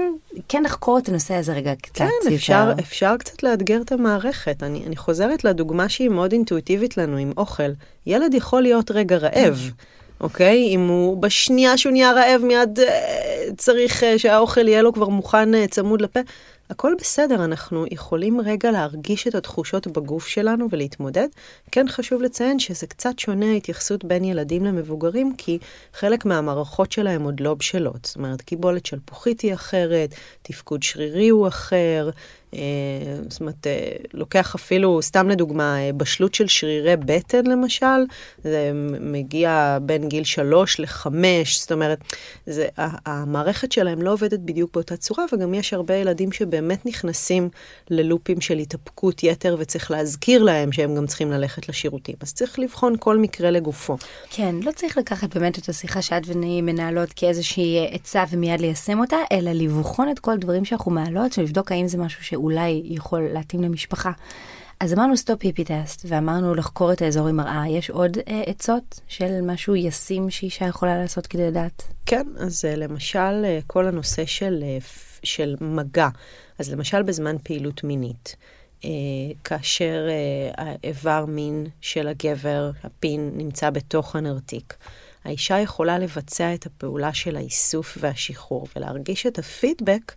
כן 0.49 0.63
לחקור 0.63 0.97
את 0.97 1.09
הנושא 1.09 1.33
הזה 1.33 1.53
רגע 1.53 1.73
קצת. 1.81 2.05
כן, 2.23 2.33
אפשר, 2.33 2.73
אפשר 2.79 3.15
קצת 3.19 3.43
לאתגר 3.43 3.81
את 3.81 3.91
המערכת. 3.91 4.63
אני, 4.63 4.83
אני 4.85 4.95
חוזרת 4.95 5.43
לדוגמה 5.43 5.89
שהיא 5.89 6.09
מאוד 6.09 6.31
אינטואיטיבית 6.31 6.97
לנו 6.97 7.17
עם 7.17 7.31
אוכל. 7.37 7.71
ילד 8.05 8.33
יכול 8.33 8.61
להיות 8.61 8.91
רגע 8.91 9.17
רעב. 9.17 9.71
אוקיי? 10.21 10.67
אם 10.67 10.87
הוא 10.87 11.17
בשנייה 11.21 11.77
שהוא 11.77 11.91
נהיה 11.91 12.11
רעב 12.11 12.41
מיד 12.41 12.79
אה, 12.79 13.45
צריך 13.57 14.03
אה, 14.03 14.19
שהאוכל 14.19 14.67
יהיה 14.67 14.81
לו 14.81 14.93
כבר 14.93 15.09
מוכן 15.09 15.67
צמוד 15.67 16.01
לפה. 16.01 16.19
הכל 16.69 16.93
בסדר, 16.99 17.45
אנחנו 17.45 17.85
יכולים 17.91 18.41
רגע 18.41 18.71
להרגיש 18.71 19.27
את 19.27 19.35
התחושות 19.35 19.87
בגוף 19.87 20.27
שלנו 20.27 20.67
ולהתמודד. 20.71 21.27
כן 21.71 21.87
חשוב 21.87 22.21
לציין 22.21 22.59
שזה 22.59 22.87
קצת 22.87 23.19
שונה 23.19 23.45
ההתייחסות 23.45 24.05
בין 24.05 24.23
ילדים 24.23 24.65
למבוגרים, 24.65 25.35
כי 25.37 25.57
חלק 25.93 26.25
מהמערכות 26.25 26.91
שלהם 26.91 27.23
עוד 27.23 27.39
לא 27.39 27.53
בשלות. 27.53 28.05
זאת 28.05 28.15
אומרת, 28.15 28.41
קיבולת 28.41 28.85
שלפוחית 28.85 29.41
היא 29.41 29.53
אחרת, 29.53 30.15
תפקוד 30.41 30.83
שרירי 30.83 31.29
הוא 31.29 31.47
אחר, 31.47 32.09
אה, 32.09 32.11
זאת 33.29 33.39
אומרת, 33.39 33.67
אה, 33.67 33.91
לוקח 34.13 34.55
אפילו, 34.55 35.01
סתם 35.01 35.29
לדוגמה, 35.29 35.77
אה, 35.79 35.93
בשלות 35.93 36.33
של 36.33 36.47
שרירי 36.47 36.95
בטן 36.95 37.45
למשל, 37.45 37.85
זה 38.43 38.71
מגיע 38.99 39.77
בין 39.81 40.09
גיל 40.09 40.23
שלוש 40.23 40.79
לחמש, 40.79 41.59
זאת 41.59 41.71
אומרת, 41.71 41.99
זה, 42.45 42.67
המערכת 42.77 43.71
שלהם 43.71 44.01
לא 44.01 44.13
עובדת 44.13 44.39
בדיוק 44.39 44.73
באותה 44.73 44.97
צורה, 44.97 45.25
וגם 45.33 45.53
יש 45.53 45.73
הרבה 45.73 45.95
ילדים 45.95 46.31
שבאמת 46.31 46.85
נכנסים 46.85 47.49
ללופים 47.89 48.41
של 48.41 48.57
התאפקות 48.57 49.23
יתר, 49.23 49.55
וצריך 49.59 49.91
להזכיר 49.91 50.43
להם 50.43 50.71
שהם 50.71 50.95
גם 50.95 51.07
צריכים 51.07 51.31
ללכת 51.31 51.69
לשירותים. 51.69 52.15
אז 52.21 52.33
צריך 52.33 52.59
לבחון 52.59 52.95
כל 52.99 53.17
מקרה 53.17 53.51
לגופו. 53.51 53.97
כן, 54.29 54.55
לא 54.63 54.71
צריך 54.71 54.97
לקחת 54.97 55.37
באמת 55.37 55.59
את 55.59 55.69
השיחה 55.69 56.01
שאת 56.01 56.27
ואני 56.27 56.61
מנהלות 56.61 57.13
כאיזושהי 57.15 57.87
עצה 57.91 58.23
ומיד 58.31 58.61
ליישם 58.61 58.99
אותה, 58.99 59.17
אלא 59.31 59.51
לבחון 59.51 60.11
את 60.11 60.19
כל 60.19 60.31
הדברים 60.31 60.65
שאנחנו 60.65 60.91
מעלות 60.91 61.37
ולבדוק 61.37 61.71
האם 61.71 61.87
זה 61.87 61.97
משהו 61.97 62.23
שהוא 62.23 62.44
שאולי 62.45 62.81
יכול 62.85 63.29
להתאים 63.33 63.61
למשפחה. 63.61 64.11
אז 64.79 64.93
אמרנו 64.93 65.17
stop 65.17 65.43
פיפי 65.43 65.63
test, 65.63 66.05
ואמרנו 66.07 66.55
לחקור 66.55 66.93
את 66.93 67.01
האזור 67.01 67.27
עם 67.27 67.35
מראה. 67.35 67.69
יש 67.69 67.89
עוד 67.89 68.17
אה, 68.27 68.41
עצות 68.45 68.99
של 69.07 69.41
משהו 69.41 69.75
ישים 69.75 70.29
שאישה 70.29 70.65
יכולה 70.65 70.97
לעשות 70.97 71.27
כדי 71.27 71.47
לדעת? 71.47 71.83
כן, 72.05 72.27
אז 72.37 72.65
אה, 72.65 72.75
למשל, 72.75 73.45
אה, 73.45 73.59
כל 73.67 73.87
הנושא 73.87 74.25
של, 74.25 74.63
אה, 74.63 74.77
של 75.23 75.55
מגע. 75.61 76.09
אז 76.59 76.73
למשל 76.73 77.03
בזמן 77.03 77.35
פעילות 77.43 77.83
מינית. 77.83 78.35
אה, 78.85 78.89
כאשר 79.43 80.07
אה, 80.09 80.65
האיבר 80.83 81.25
מין 81.27 81.67
של 81.81 82.07
הגבר, 82.07 82.71
הפין, 82.83 83.31
נמצא 83.33 83.69
בתוך 83.69 84.15
הנרתיק. 84.15 84.73
האישה 85.25 85.59
יכולה 85.59 85.99
לבצע 85.99 86.53
את 86.53 86.65
הפעולה 86.65 87.13
של 87.13 87.35
האיסוף 87.35 87.97
והשחרור 88.01 88.67
ולהרגיש 88.75 89.25
את 89.25 89.39
הפידבק 89.39 90.13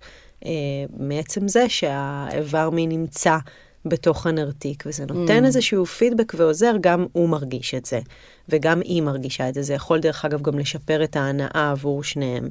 מעצם 0.98 1.48
זה 1.48 1.68
שהאיבר 1.68 2.70
מין 2.70 2.88
נמצא 2.88 3.37
בתוך 3.85 4.27
הנרתיק, 4.27 4.85
וזה 4.87 5.05
נותן 5.07 5.42
mm. 5.42 5.46
איזשהו 5.46 5.87
פידבק 5.87 6.33
ועוזר, 6.37 6.72
גם 6.81 7.07
הוא 7.12 7.29
מרגיש 7.29 7.74
את 7.74 7.87
זה, 7.87 8.01
וגם 8.48 8.81
היא 8.81 9.03
מרגישה 9.03 9.48
את 9.48 9.55
זה. 9.55 9.62
זה 9.62 9.74
יכול 9.74 9.98
דרך 9.98 10.24
אגב 10.24 10.42
גם 10.42 10.59
לשפר 10.59 11.05
את 11.05 11.16
ההנאה 11.16 11.70
עבור 11.70 12.05
שניהם. 12.05 12.48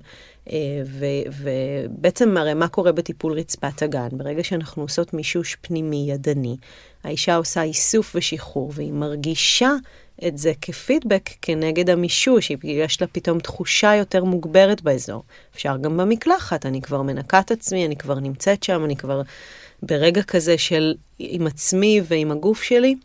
אה, 0.50 0.82
ובעצם 1.41 2.38
הרי 2.38 2.54
מה 2.54 2.67
קורה 2.67 2.91
בטיפול 2.91 3.34
רצפת 3.34 3.82
הגן? 3.82 4.08
ברגע 4.12 4.43
שאנחנו 4.43 4.82
עושות 4.82 5.13
מישוש 5.13 5.58
פנימי 5.62 6.06
ידני, 6.10 6.58
האישה 7.04 7.36
עושה 7.36 7.63
איסוף 7.63 8.15
ושחרור, 8.15 8.71
והיא 8.76 8.93
מרגישה 8.93 9.71
את 10.27 10.38
זה 10.38 10.51
כפידבק 10.62 11.30
כנגד 11.41 11.89
המישוש, 11.89 12.51
יש 12.63 13.01
לה 13.01 13.08
פתאום 13.08 13.39
תחושה 13.39 13.95
יותר 13.95 14.23
מוגברת 14.23 14.82
באזור. 14.82 15.23
אפשר 15.56 15.77
גם 15.77 15.97
במקלחת, 15.97 16.65
אני 16.65 16.82
כבר 16.82 17.01
מנקה 17.01 17.39
את 17.39 17.51
עצמי, 17.51 17.86
אני 17.86 17.95
כבר 17.95 18.19
נמצאת 18.19 18.63
שם, 18.63 18.86
אני 18.86 18.95
כבר 18.95 19.21
ברגע 19.84 20.23
כזה 20.23 20.58
של 20.58 20.95
עם 21.19 21.47
עצמי 21.47 22.01
ועם 22.08 22.32
הגוף 22.32 22.62
שלי, 22.62 22.95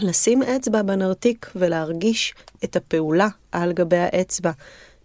לשים 0.00 0.42
אצבע 0.42 0.82
בנרתיק 0.82 1.50
ולהרגיש 1.56 2.34
את 2.64 2.76
הפעולה 2.76 3.28
על 3.52 3.72
גבי 3.72 3.96
האצבע. 3.96 4.50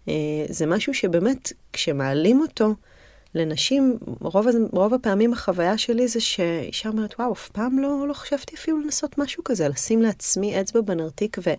אה, 0.08 0.14
זה 0.48 0.66
משהו 0.66 0.94
שבאמת, 0.94 1.52
כשמעלים 1.72 2.40
אותו, 2.40 2.74
לנשים, 3.34 3.98
רוב, 4.20 4.46
רוב 4.72 4.94
הפעמים 4.94 5.32
החוויה 5.32 5.78
שלי 5.78 6.08
זה 6.08 6.20
שאישה 6.20 6.88
אומרת, 6.88 7.14
וואו, 7.18 7.32
אף 7.32 7.48
פעם 7.48 7.78
לא, 7.78 8.08
לא 8.08 8.14
חשבתי 8.14 8.56
אפילו 8.56 8.80
לנסות 8.80 9.18
משהו 9.18 9.44
כזה, 9.44 9.68
לשים 9.68 10.02
לעצמי 10.02 10.60
אצבע 10.60 10.80
בנרתיק 10.80 11.36
ו, 11.46 11.50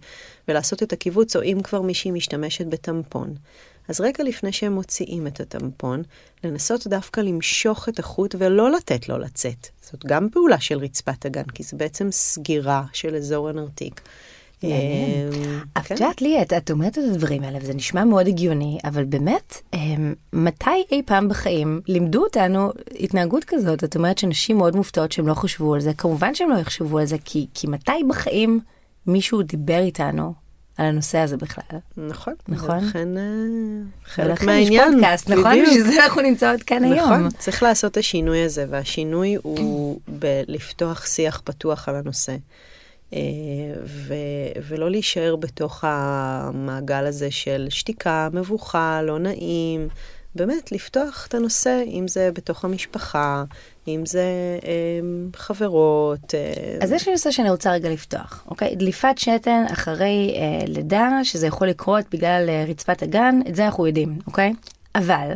ולעשות 0.47 0.83
את 0.83 0.93
הקיבוץ, 0.93 1.35
או 1.35 1.43
אם 1.43 1.57
כבר 1.63 1.81
מישהי 1.81 2.11
משתמשת 2.11 2.65
בטמפון. 2.65 3.33
אז 3.87 4.01
רגע 4.01 4.23
לפני 4.23 4.51
שהם 4.51 4.73
מוציאים 4.73 5.27
את 5.27 5.39
הטמפון, 5.39 6.03
לנסות 6.43 6.87
דווקא 6.87 7.21
למשוך 7.21 7.89
את 7.89 7.99
החוט 7.99 8.35
ולא 8.37 8.71
לתת 8.71 9.09
לו 9.09 9.17
לצאת. 9.17 9.67
זאת 9.81 10.05
גם 10.05 10.29
פעולה 10.29 10.59
של 10.59 10.77
רצפת 10.77 11.25
הגן, 11.25 11.43
כי 11.43 11.63
זה 11.63 11.77
בעצם 11.77 12.11
סגירה 12.11 12.83
של 12.93 13.15
אזור 13.15 13.49
הנרתיק. 13.49 14.01
מעניין. 14.63 15.29
את 15.77 15.83
כן. 15.83 15.95
יודעת 15.95 16.21
לי, 16.21 16.41
את 16.41 16.71
אומרת 16.71 16.97
את 16.97 17.03
הדברים 17.11 17.43
האלה 17.43 17.59
וזה 17.61 17.73
נשמע 17.73 18.03
מאוד 18.03 18.27
הגיוני, 18.27 18.77
אבל 18.83 19.03
באמת, 19.03 19.61
אמ, 19.73 20.13
מתי 20.33 20.69
אי 20.91 21.01
פעם 21.05 21.29
בחיים 21.29 21.81
לימדו 21.87 22.23
אותנו 22.23 22.71
התנהגות 22.99 23.43
כזאת? 23.43 23.83
את 23.83 23.95
אומרת 23.95 24.17
שנשים 24.17 24.57
מאוד 24.57 24.75
מופתעות 24.75 25.11
שהם 25.11 25.27
לא 25.27 25.33
חשבו 25.33 25.73
על 25.73 25.79
זה, 25.79 25.93
כמובן 25.93 26.35
שהם 26.35 26.49
לא 26.49 26.55
יחשבו 26.55 26.99
על 26.99 27.05
זה, 27.05 27.17
כי, 27.25 27.47
כי 27.53 27.67
מתי 27.67 27.91
בחיים 28.09 28.59
מישהו 29.07 29.41
דיבר 29.41 29.79
איתנו 29.79 30.33
על 30.77 30.85
הנושא 30.85 31.17
הזה 31.17 31.37
בכלל. 31.37 31.79
נכון. 31.97 32.33
נכון. 32.47 32.77
ולכן 32.77 33.17
אה, 33.17 33.23
חלק 34.05 34.43
מהעניין. 34.43 34.73
ולכן 34.73 34.83
יש 34.83 34.93
פודקאסט, 34.93 35.29
נכון? 35.29 35.61
בשביל 35.61 35.83
זה 35.83 36.03
אנחנו 36.03 36.21
נמצאות 36.21 36.63
כאן 36.63 36.77
נכון, 36.77 36.93
היום. 36.97 37.13
נכון, 37.13 37.29
צריך 37.37 37.63
לעשות 37.63 37.91
את 37.91 37.97
השינוי 37.97 38.43
הזה, 38.43 38.65
והשינוי 38.69 39.37
הוא 39.43 39.99
בלפתוח 40.07 41.05
שיח 41.05 41.41
פתוח 41.43 41.89
על 41.89 41.95
הנושא. 41.95 42.35
אה, 43.13 43.19
ו- 43.83 44.61
ולא 44.67 44.91
להישאר 44.91 45.35
בתוך 45.35 45.83
המעגל 45.87 47.05
הזה 47.05 47.31
של 47.31 47.67
שתיקה, 47.69 48.29
מבוכה, 48.33 49.01
לא 49.01 49.19
נעים. 49.19 49.87
באמת, 50.35 50.71
לפתוח 50.71 51.25
את 51.27 51.33
הנושא, 51.33 51.83
אם 51.87 52.07
זה 52.07 52.29
בתוך 52.33 52.65
המשפחה, 52.65 53.43
אם 53.87 54.05
זה 54.05 54.23
אה, 54.63 54.99
חברות. 55.35 56.35
אה... 56.35 56.77
אז 56.81 56.91
יש 56.91 57.07
לי 57.07 57.11
נושא 57.11 57.31
שאני 57.31 57.49
רוצה 57.49 57.71
רגע 57.71 57.89
לפתוח, 57.89 58.43
אוקיי? 58.47 58.75
דליפת 58.75 59.17
שתן 59.17 59.63
אחרי 59.73 60.35
אה, 60.35 60.65
לידה, 60.67 61.19
שזה 61.23 61.47
יכול 61.47 61.67
לקרות 61.67 62.05
בגלל 62.11 62.49
אה, 62.49 62.65
רצפת 62.67 63.03
הגן, 63.03 63.39
את 63.49 63.55
זה 63.55 63.65
אנחנו 63.65 63.87
יודעים, 63.87 64.19
אוקיי? 64.27 64.53
אבל, 64.95 65.31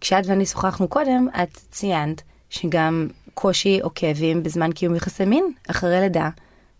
כשאת 0.00 0.26
ואני 0.26 0.46
שוחחנו 0.46 0.88
קודם, 0.88 1.28
את 1.42 1.58
ציינת 1.70 2.22
שגם 2.50 3.08
קושי 3.34 3.82
או 3.82 3.90
כאבים 3.94 4.42
בזמן 4.42 4.72
קיום 4.72 4.94
יחסי 4.94 5.24
מין 5.24 5.52
אחרי 5.70 6.00
לידה. 6.00 6.28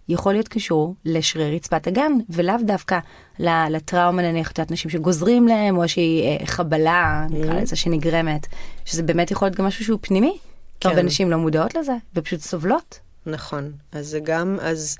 יכול 0.08 0.32
להיות 0.32 0.48
קשור 0.48 0.94
לשרירי 1.04 1.56
רצפת 1.56 1.86
הגן, 1.86 2.12
ולאו 2.30 2.54
דווקא 2.66 2.98
לטראומה 3.38 4.22
נניח, 4.22 4.50
את 4.50 4.70
נשים 4.70 4.90
שגוזרים 4.90 5.48
להם, 5.48 5.76
או 5.76 5.82
איזושהי 5.82 6.22
אה, 6.22 6.46
חבלה, 6.46 7.26
נקרא 7.30 7.52
mm-hmm. 7.52 7.62
לזה, 7.62 7.76
שנגרמת, 7.76 8.46
שזה 8.84 9.02
באמת 9.02 9.30
יכול 9.30 9.48
להיות 9.48 9.58
גם 9.58 9.64
משהו 9.64 9.84
שהוא 9.84 9.98
פנימי. 10.02 10.38
כן. 10.80 10.88
הרבה 10.88 11.02
נשים 11.02 11.30
לא 11.30 11.36
מודעות 11.36 11.74
לזה, 11.74 11.92
ופשוט 12.14 12.40
סובלות. 12.40 12.98
נכון. 13.26 13.72
אז 13.92 14.06
זה 14.06 14.20
גם, 14.20 14.58
אז, 14.60 14.96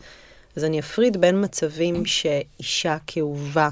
אז 0.57 0.65
אני 0.65 0.81
אפריד 0.81 1.21
בין 1.21 1.45
מצבים 1.45 2.07
שאישה 2.07 2.97
כאובה, 3.07 3.69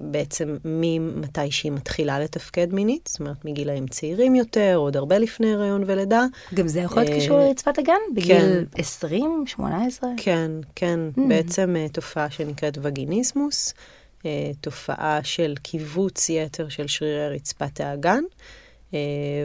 בעצם 0.00 0.56
ממתי 0.64 1.50
שהיא 1.50 1.72
מתחילה 1.72 2.20
לתפקד 2.20 2.74
מינית, 2.74 3.08
זאת 3.12 3.20
אומרת 3.20 3.44
מגילאים 3.44 3.86
צעירים 3.86 4.34
יותר, 4.34 4.74
עוד 4.76 4.96
הרבה 4.96 5.18
לפני 5.18 5.54
הריון 5.54 5.84
ולידה. 5.86 6.24
גם 6.54 6.68
זה 6.68 6.80
יכול 6.80 7.02
להיות 7.02 7.12
אה, 7.14 7.20
קשור 7.20 7.38
לרצפת 7.38 7.78
הגן? 7.78 7.94
בגיל 8.14 8.36
כן. 8.36 8.64
20, 8.74 9.44
18? 9.46 10.10
כן, 10.16 10.50
כן. 10.74 11.00
Mm. 11.18 11.20
בעצם 11.28 11.76
אה, 11.76 11.88
תופעה 11.88 12.30
שנקראת 12.30 12.78
וגיניזמוס, 12.82 13.74
תופעה 14.60 15.20
של 15.22 15.54
קיבוץ 15.62 16.28
יתר 16.28 16.68
של 16.68 16.86
שרירי 16.86 17.28
רצפת 17.28 17.80
האגן. 17.80 18.22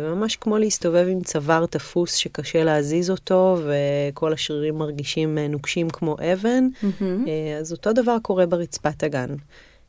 ממש 0.01 0.35
כמו 0.35 0.57
להסתובב 0.57 1.07
עם 1.09 1.21
צוואר 1.21 1.65
תפוס 1.65 2.15
שקשה 2.15 2.63
להזיז 2.63 3.09
אותו 3.09 3.57
וכל 3.65 4.33
השרירים 4.33 4.77
מרגישים 4.77 5.37
נוקשים 5.37 5.89
כמו 5.89 6.15
אבן, 6.33 6.67
mm-hmm. 6.83 7.29
אז 7.59 7.71
אותו 7.71 7.93
דבר 7.93 8.17
קורה 8.21 8.45
ברצפת 8.45 9.03
הגן. 9.03 9.35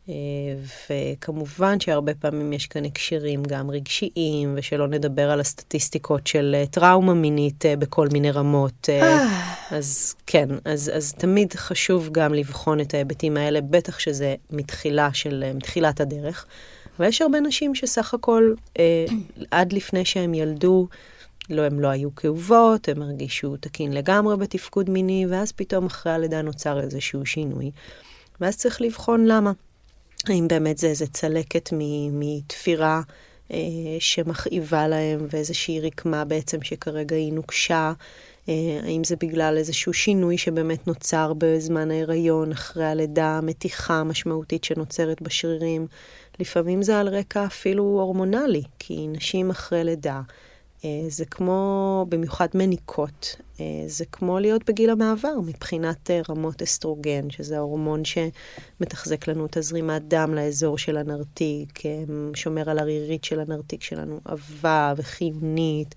אה, 0.08 0.14
וכמובן 0.90 1.80
שהרבה 1.80 2.14
פעמים 2.14 2.52
יש 2.52 2.66
כאן 2.66 2.84
הקשרים 2.84 3.42
גם 3.42 3.70
רגשיים, 3.70 4.54
ושלא 4.56 4.88
נדבר 4.88 5.30
על 5.30 5.40
הסטטיסטיקות 5.40 6.26
של 6.26 6.56
אה, 6.58 6.66
טראומה 6.66 7.14
מינית 7.14 7.66
אה, 7.66 7.76
בכל 7.76 8.08
מיני 8.12 8.30
רמות. 8.30 8.88
אז 9.70 10.14
כן, 10.26 10.48
אז, 10.64 10.90
אז 10.94 11.12
תמיד 11.12 11.54
חשוב 11.54 12.08
גם 12.12 12.34
לבחון 12.34 12.80
את 12.80 12.94
ההיבטים 12.94 13.36
האלה, 13.36 13.60
בטח 13.60 13.98
שזה 13.98 14.34
מתחילה 14.50 15.14
של, 15.14 15.44
מתחילת 15.54 16.00
הדרך. 16.00 16.46
אבל 16.98 17.06
יש 17.06 17.22
הרבה 17.22 17.40
נשים 17.40 17.74
שסך 17.74 18.14
הכל, 18.14 18.54
עד 19.50 19.72
לפני 19.72 20.04
שהם 20.04 20.34
ילדו, 20.34 20.88
לא, 21.50 21.62
הם 21.62 21.80
לא 21.80 21.88
היו 21.88 22.14
כאובות, 22.14 22.88
הם 22.88 23.02
הרגישו 23.02 23.56
תקין 23.56 23.92
לגמרי 23.92 24.36
בתפקוד 24.36 24.90
מיני, 24.90 25.26
ואז 25.28 25.52
פתאום 25.52 25.86
אחרי 25.86 26.12
הלידה 26.12 26.42
נוצר 26.42 26.80
איזשהו 26.80 27.26
שינוי. 27.26 27.70
ואז 28.40 28.56
צריך 28.56 28.80
לבחון 28.80 29.24
למה. 29.26 29.52
האם 30.28 30.48
באמת 30.48 30.78
זה 30.78 30.86
איזה 30.86 31.06
צלקת 31.06 31.68
מתפירה 32.12 33.00
אה, 33.52 33.56
שמכאיבה 33.98 34.88
להם 34.88 35.26
ואיזושהי 35.30 35.80
רקמה 35.80 36.24
בעצם 36.24 36.62
שכרגע 36.62 37.16
היא 37.16 37.32
נוקשה? 37.32 37.92
אה, 38.48 38.80
האם 38.82 39.04
זה 39.04 39.16
בגלל 39.16 39.56
איזשהו 39.58 39.92
שינוי 39.92 40.38
שבאמת 40.38 40.86
נוצר 40.86 41.32
בזמן 41.38 41.90
ההיריון, 41.90 42.52
אחרי 42.52 42.84
הלידה, 42.84 43.40
מתיחה 43.42 44.04
משמעותית 44.04 44.64
שנוצרת 44.64 45.22
בשרירים? 45.22 45.86
לפעמים 46.38 46.82
זה 46.82 47.00
על 47.00 47.08
רקע 47.08 47.46
אפילו 47.46 47.84
הורמונלי, 47.84 48.62
כי 48.78 49.06
נשים 49.08 49.50
אחרי 49.50 49.84
לידה 49.84 50.20
זה 51.08 51.24
כמו, 51.24 52.06
במיוחד 52.08 52.48
מניקות, 52.54 53.36
זה 53.86 54.04
כמו 54.04 54.38
להיות 54.38 54.70
בגיל 54.70 54.90
המעבר 54.90 55.40
מבחינת 55.46 56.10
רמות 56.28 56.62
אסטרוגן, 56.62 57.30
שזה 57.30 57.56
ההורמון 57.56 58.02
שמתחזק 58.04 59.28
לנו 59.28 59.46
את 59.46 59.56
הזרימת 59.56 60.02
דם 60.08 60.34
לאזור 60.34 60.78
של 60.78 60.96
הנרתיק, 60.96 61.82
שומר 62.34 62.70
על 62.70 62.78
הרירית 62.78 63.24
של 63.24 63.40
הנרתיק 63.40 63.82
שלנו, 63.82 64.20
עבה 64.24 64.94
וחיונית. 64.96 65.94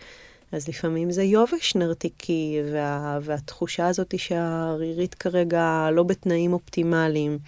אז 0.51 0.67
לפעמים 0.67 1.11
זה 1.11 1.23
יובש 1.23 1.75
נרתיקי, 1.75 2.59
וה, 2.73 3.19
והתחושה 3.21 3.87
הזאת 3.87 4.11
היא 4.11 4.19
שהרירית 4.19 5.13
כרגע 5.13 5.89
לא 5.91 6.03
בתנאים 6.03 6.53
אופטימליים, 6.53 7.39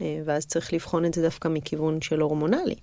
אה, 0.00 0.20
ואז 0.24 0.46
צריך 0.46 0.72
לבחון 0.72 1.04
את 1.04 1.14
זה 1.14 1.22
דווקא 1.22 1.48
מכיוון 1.48 2.00
של 2.00 2.20
הורמונלי. 2.20 2.74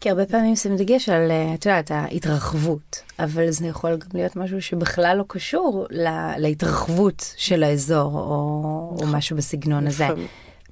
כי 0.00 0.10
הרבה 0.10 0.26
פעמים 0.26 0.56
שמים 0.56 0.76
דגש 0.76 1.08
על, 1.08 1.30
אה, 1.30 1.54
את 1.54 1.66
יודעת, 1.66 1.90
ההתרחבות, 1.90 3.02
אבל 3.18 3.50
זה 3.50 3.66
יכול 3.66 3.96
גם 3.96 4.08
להיות 4.14 4.36
משהו 4.36 4.62
שבכלל 4.62 5.16
לא 5.18 5.24
קשור 5.28 5.86
לה, 5.90 6.34
להתרחבות 6.38 7.34
של 7.36 7.62
האזור, 7.62 8.12
או, 8.14 8.96
או 9.00 9.06
משהו 9.06 9.36
בסגנון 9.36 9.86
הזה. 9.86 10.06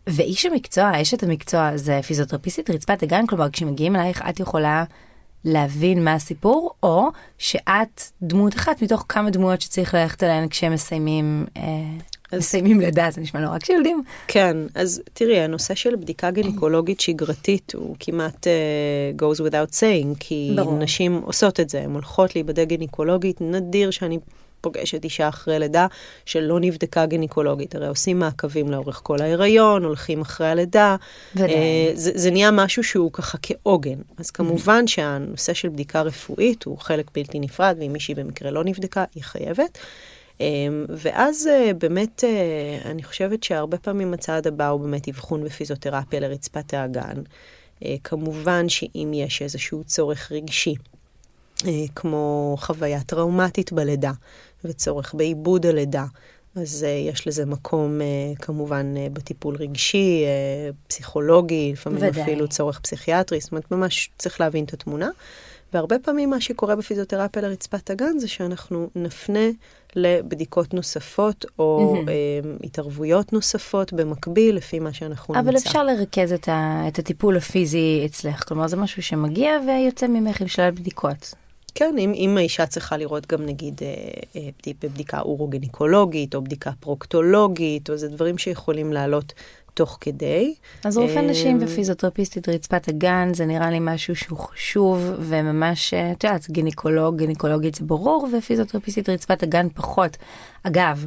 ואיש 0.07 0.47
המקצוע, 0.47 1.03
אשת 1.03 1.23
המקצוע, 1.23 1.77
זה 1.77 2.01
פיזיותרפיסטית 2.07 2.71
רצפת 2.71 3.03
הגן, 3.03 3.27
כלומר 3.27 3.51
כשמגיעים 3.51 3.97
אלייך 3.97 4.23
את 4.29 4.41
יכולה 4.41 4.85
להבין 5.45 6.05
מה 6.05 6.15
הסיפור, 6.15 6.75
או 6.83 7.09
שאת 7.39 8.03
דמות 8.23 8.55
אחת 8.57 8.83
מתוך 8.83 9.05
כמה 9.09 9.31
דמויות 9.31 9.61
שצריך 9.61 9.95
ללכת 9.95 10.23
עליהן 10.23 10.49
כשהם 10.49 10.73
מסיימים. 10.73 11.47
אה, 11.57 11.63
אז... 12.33 12.39
מסיימים 12.39 12.81
לידה, 12.81 13.09
זה 13.11 13.21
נשמע 13.21 13.41
נורא 13.41 13.59
כשילדים. 13.59 14.03
כן, 14.29 14.57
אז 14.75 15.03
תראי, 15.13 15.41
הנושא 15.41 15.75
של 15.75 15.97
בדיקה 15.97 16.31
גינקולוגית 16.31 17.01
שגרתית 17.01 17.73
הוא 17.75 17.97
כמעט 18.01 18.47
uh, 18.47 19.21
goes 19.21 19.41
without 19.41 19.75
saying, 19.75 20.17
כי 20.21 20.53
ברור. 20.57 20.79
נשים 20.79 21.21
עושות 21.25 21.61
את 21.61 21.71
זה, 21.71 21.83
הן 21.83 21.93
הולכות 21.93 22.35
להיבדק 22.35 22.67
גינקולוגית, 22.69 23.41
נדיר 23.41 23.91
שאני 23.91 24.19
פוגשת 24.61 25.05
אישה 25.05 25.29
אחרי 25.29 25.59
לידה 25.59 25.87
שלא 26.25 26.61
נבדקה 26.61 27.07
גינקולוגית. 27.07 27.75
הרי 27.75 27.89
עושים 27.89 28.19
מעקבים 28.19 28.71
לאורך 28.71 29.01
כל 29.05 29.23
ההיריון, 29.23 29.85
הולכים 29.85 30.21
אחרי 30.21 30.49
הלידה. 30.49 30.97
אה, 31.39 31.91
זה, 31.95 32.11
זה 32.15 32.31
נהיה 32.31 32.51
משהו 32.51 32.85
שהוא 32.85 33.13
ככה 33.13 33.39
כעוגן. 33.43 33.99
אז 34.19 34.31
כמובן 34.31 34.87
שהנושא 34.87 35.55
של 35.55 35.69
בדיקה 35.69 36.03
רפואית 36.03 36.65
הוא 36.65 36.79
חלק 36.79 37.11
בלתי 37.15 37.41
נפרד, 37.41 37.77
ואם 37.81 37.93
מישהי 37.93 38.15
במקרה 38.15 38.51
לא 38.51 38.65
נבדקה, 38.65 39.05
היא 39.15 39.23
חייבת. 39.23 39.79
אה, 40.41 40.47
ואז 40.89 41.47
אה, 41.47 41.75
באמת, 41.75 42.25
אה, 42.25 42.91
אני 42.91 43.03
חושבת 43.03 43.43
שהרבה 43.43 43.79
פעמים 43.79 44.15
הצעד 44.15 44.47
הבא 44.47 44.69
הוא 44.69 44.81
באמת 44.81 45.09
אבחון 45.09 45.45
בפיזיותרפיה 45.45 46.21
לרצפת 46.21 46.75
האגן. 46.75 47.23
כמובן 48.05 48.69
שאם 48.69 49.11
יש 49.15 49.43
איזשהו 49.43 49.85
צורך 49.85 50.33
רגשי, 50.33 50.75
כמו 51.95 52.57
חוויה 52.59 53.03
טראומטית 53.03 53.73
בלידה, 53.73 54.13
וצורך 54.65 55.15
בעיבוד 55.15 55.67
הלידה. 55.67 56.05
אז 56.57 56.87
uh, 56.89 57.11
יש 57.11 57.27
לזה 57.27 57.47
מקום 57.47 58.01
uh, 58.01 58.39
כמובן 58.43 58.95
uh, 58.97 59.13
בטיפול 59.13 59.57
רגשי, 59.57 60.25
uh, 60.25 60.75
פסיכולוגי, 60.89 61.71
לפעמים 61.73 61.99
ודאי. 62.03 62.23
אפילו 62.23 62.49
צורך 62.49 62.81
פסיכיאטרי, 62.81 63.41
זאת 63.41 63.53
אומרת 63.53 63.71
ממש 63.71 64.11
צריך 64.19 64.41
להבין 64.41 64.65
את 64.65 64.73
התמונה. 64.73 65.09
והרבה 65.73 65.99
פעמים 65.99 66.31
מה 66.31 66.41
שקורה 66.41 66.77
בפיזיותרפיה 66.77 67.43
לרצפת 67.43 67.91
הגן 67.91 68.19
זה 68.19 68.29
שאנחנו 68.29 68.89
נפנה 68.95 69.49
לבדיקות 69.97 70.75
נוספות 70.75 71.45
או 71.59 71.95
mm-hmm. 71.97 72.07
uh, 72.07 72.67
התערבויות 72.67 73.33
נוספות 73.33 73.93
במקביל 73.93 74.57
לפי 74.57 74.79
מה 74.79 74.93
שאנחנו 74.93 75.35
אבל 75.35 75.45
נמצא. 75.45 75.51
אבל 75.51 75.69
אפשר 75.69 75.85
לרכז 75.85 76.33
את, 76.33 76.49
ה, 76.49 76.85
את 76.89 76.99
הטיפול 76.99 77.37
הפיזי 77.37 78.03
אצלך, 78.07 78.49
כלומר 78.49 78.69
זה 78.69 78.77
משהו 78.77 79.03
שמגיע 79.03 79.53
ויוצא 79.67 80.07
ממך 80.07 80.41
עם 80.41 80.49
שלל 80.49 80.71
בדיקות. 80.71 81.35
כן, 81.75 81.95
אם, 81.99 82.13
אם 82.15 82.37
האישה 82.37 82.67
צריכה 82.67 82.97
לראות 82.97 83.27
גם 83.27 83.47
נגיד 83.47 83.81
אה, 83.83 83.89
אה, 84.37 84.73
בדיקה 84.83 85.21
אורוגניקולוגית 85.21 86.35
או 86.35 86.43
בדיקה 86.45 86.71
פרוקטולוגית, 86.81 87.91
או 87.91 87.97
זה 87.97 88.09
דברים 88.09 88.39
שיכולים 88.39 88.93
לעלות 88.93 89.33
תוך 89.77 89.99
כדי. 90.01 90.55
אז 90.85 90.99
רופא 90.99 91.19
אה, 91.19 91.31
נשים 91.31 91.59
ופיזיותרפיסטית 91.61 92.49
רצפת 92.49 92.89
הגן 92.89 93.35
זה 93.35 93.47
נראה 93.47 93.71
לי 93.71 93.79
משהו 93.81 94.17
שהוא 94.17 94.39
חשוב 94.39 95.13
וממש, 95.19 95.95
את 95.95 96.25
יודעת, 96.25 96.51
גינקולוג, 96.51 97.17
גינקולוגית 97.17 97.75
זה 97.75 97.85
ברור 97.85 98.29
ופיזיותרפיסטית 98.33 99.09
רצפת 99.09 99.43
הגן 99.43 99.69
פחות. 99.75 100.17
אגב, 100.63 101.07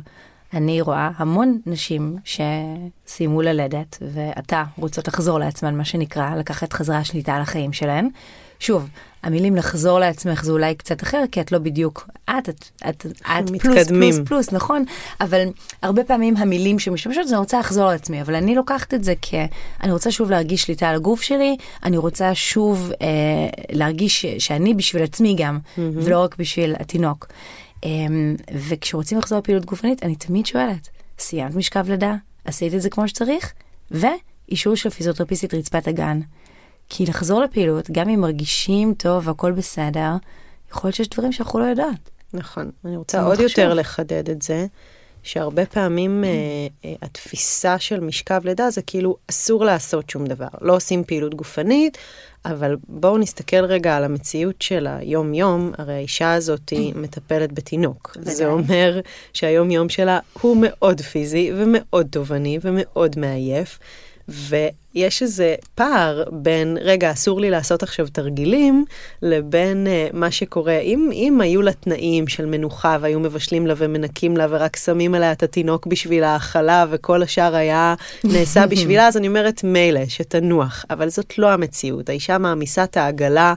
אני 0.53 0.81
רואה 0.81 1.11
המון 1.17 1.59
נשים 1.65 2.15
שסיימו 2.23 3.41
ללדת 3.41 3.97
ועתה 4.01 4.63
רוצות 4.77 5.07
לחזור 5.07 5.39
לעצמן 5.39 5.77
מה 5.77 5.85
שנקרא 5.85 6.35
לקחת 6.35 6.73
חזרה 6.73 7.03
שליטה 7.03 7.33
על 7.33 7.41
החיים 7.41 7.73
שלהן. 7.73 8.09
שוב, 8.59 8.89
המילים 9.23 9.55
לחזור 9.55 9.99
לעצמך 9.99 10.43
זה 10.43 10.51
אולי 10.51 10.75
קצת 10.75 11.03
אחר, 11.03 11.23
כי 11.31 11.41
את 11.41 11.51
לא 11.51 11.59
בדיוק, 11.59 12.09
את, 12.29 12.49
את, 12.49 12.65
את, 12.89 13.05
את 13.21 13.49
פלוס 13.59 13.87
פלוס 13.87 14.19
פלוס, 14.25 14.51
נכון? 14.51 14.83
אבל 15.21 15.43
הרבה 15.81 16.03
פעמים 16.03 16.37
המילים 16.37 16.79
שמשתמשות 16.79 17.27
זה 17.27 17.35
אני 17.35 17.39
רוצה 17.39 17.59
לחזור 17.59 17.87
לעצמי, 17.87 18.21
אבל 18.21 18.35
אני 18.35 18.55
לוקחת 18.55 18.93
את 18.93 19.03
זה 19.03 19.13
כי 19.21 19.37
אני 19.83 19.91
רוצה 19.91 20.11
שוב 20.11 20.29
להרגיש 20.29 20.61
שליטה 20.61 20.89
על 20.89 20.95
הגוף 20.95 21.21
שלי, 21.21 21.57
אני 21.83 21.97
רוצה 21.97 22.35
שוב 22.35 22.91
אה, 23.01 23.07
להרגיש 23.71 24.25
שאני 24.25 24.73
בשביל 24.73 25.03
עצמי 25.03 25.35
גם, 25.37 25.57
mm-hmm. 25.57 25.81
ולא 25.93 26.23
רק 26.23 26.35
בשביל 26.37 26.75
התינוק. 26.79 27.27
אה, 27.85 27.89
וכשרוצים 28.53 29.17
לחזור 29.17 29.39
לפעילות 29.39 29.65
גופנית, 29.65 30.03
אני 30.03 30.15
תמיד 30.15 30.45
שואלת, 30.45 30.89
סיימת 31.19 31.55
משכב 31.55 31.89
לידה? 31.89 32.15
עשית 32.45 32.73
את 32.73 32.81
זה 32.81 32.89
כמו 32.89 33.07
שצריך? 33.07 33.53
ואישור 33.91 34.75
של 34.75 34.89
פיזיותרפיסטית 34.89 35.53
רצפת 35.53 35.87
הגן. 35.87 36.19
כי 36.89 37.05
לחזור 37.05 37.41
לפעילות, 37.41 37.91
גם 37.91 38.09
אם 38.09 38.21
מרגישים 38.21 38.93
טוב 38.93 39.27
והכל 39.27 39.51
בסדר, 39.51 40.11
יכול 40.71 40.87
להיות 40.87 40.95
שיש 40.95 41.09
דברים 41.09 41.31
שאנחנו 41.31 41.59
לא 41.59 41.65
יודעות. 41.65 42.09
נכון. 42.33 42.71
אני 42.85 42.97
רוצה 42.97 43.23
עוד 43.23 43.35
חשוב. 43.35 43.47
יותר 43.47 43.73
לחדד 43.73 44.29
את 44.29 44.41
זה, 44.41 44.65
שהרבה 45.23 45.65
פעמים 45.65 46.23
אה, 46.23 46.29
אה, 46.85 46.93
התפיסה 47.01 47.79
של 47.79 47.99
משכב 47.99 48.41
לידה 48.45 48.69
זה 48.69 48.81
כאילו 48.81 49.17
אסור 49.29 49.65
לעשות 49.65 50.09
שום 50.09 50.25
דבר. 50.25 50.47
לא 50.61 50.75
עושים 50.75 51.03
פעילות 51.03 51.35
גופנית, 51.35 51.97
אבל 52.45 52.75
בואו 52.87 53.17
נסתכל 53.17 53.65
רגע 53.65 53.97
על 53.97 54.03
המציאות 54.03 54.61
של 54.61 54.87
היום-יום, 54.89 55.71
הרי 55.77 55.93
האישה 55.93 56.33
הזאת 56.33 56.69
היא 56.69 56.93
מטפלת 56.95 57.53
בתינוק. 57.53 58.17
זה 58.21 58.47
אומר 58.47 58.99
שהיום-יום 59.33 59.89
שלה 59.89 60.19
הוא 60.41 60.57
מאוד 60.61 61.01
פיזי 61.01 61.51
ומאוד 61.55 62.07
תובעני 62.11 62.59
ומאוד 62.61 63.19
מעייף. 63.19 63.79
ויש 64.95 65.21
איזה 65.21 65.55
פער 65.75 66.23
בין, 66.31 66.77
רגע, 66.81 67.11
אסור 67.11 67.41
לי 67.41 67.49
לעשות 67.49 67.83
עכשיו 67.83 68.07
תרגילים, 68.07 68.85
לבין 69.21 69.87
uh, 69.87 70.15
מה 70.15 70.31
שקורה. 70.31 70.77
אם, 70.79 71.09
אם 71.13 71.41
היו 71.41 71.61
לה 71.61 71.73
תנאים 71.73 72.27
של 72.27 72.45
מנוחה 72.45 72.97
והיו 73.01 73.19
מבשלים 73.19 73.67
לה 73.67 73.73
ומנקים 73.77 74.37
לה 74.37 74.47
ורק 74.49 74.75
שמים 74.75 75.15
עליה 75.15 75.31
את 75.31 75.43
התינוק 75.43 75.87
בשביל 75.87 76.23
האכלה 76.23 76.85
וכל 76.89 77.23
השאר 77.23 77.55
היה 77.55 77.95
נעשה 78.23 78.67
בשבילה, 78.71 79.07
אז 79.07 79.17
אני 79.17 79.27
אומרת, 79.27 79.63
מילא, 79.63 80.05
שתנוח. 80.07 80.85
אבל 80.89 81.09
זאת 81.09 81.37
לא 81.37 81.51
המציאות. 81.51 82.09
האישה 82.09 82.37
מעמיסה 82.37 82.83
את 82.83 82.97
העגלה 82.97 83.53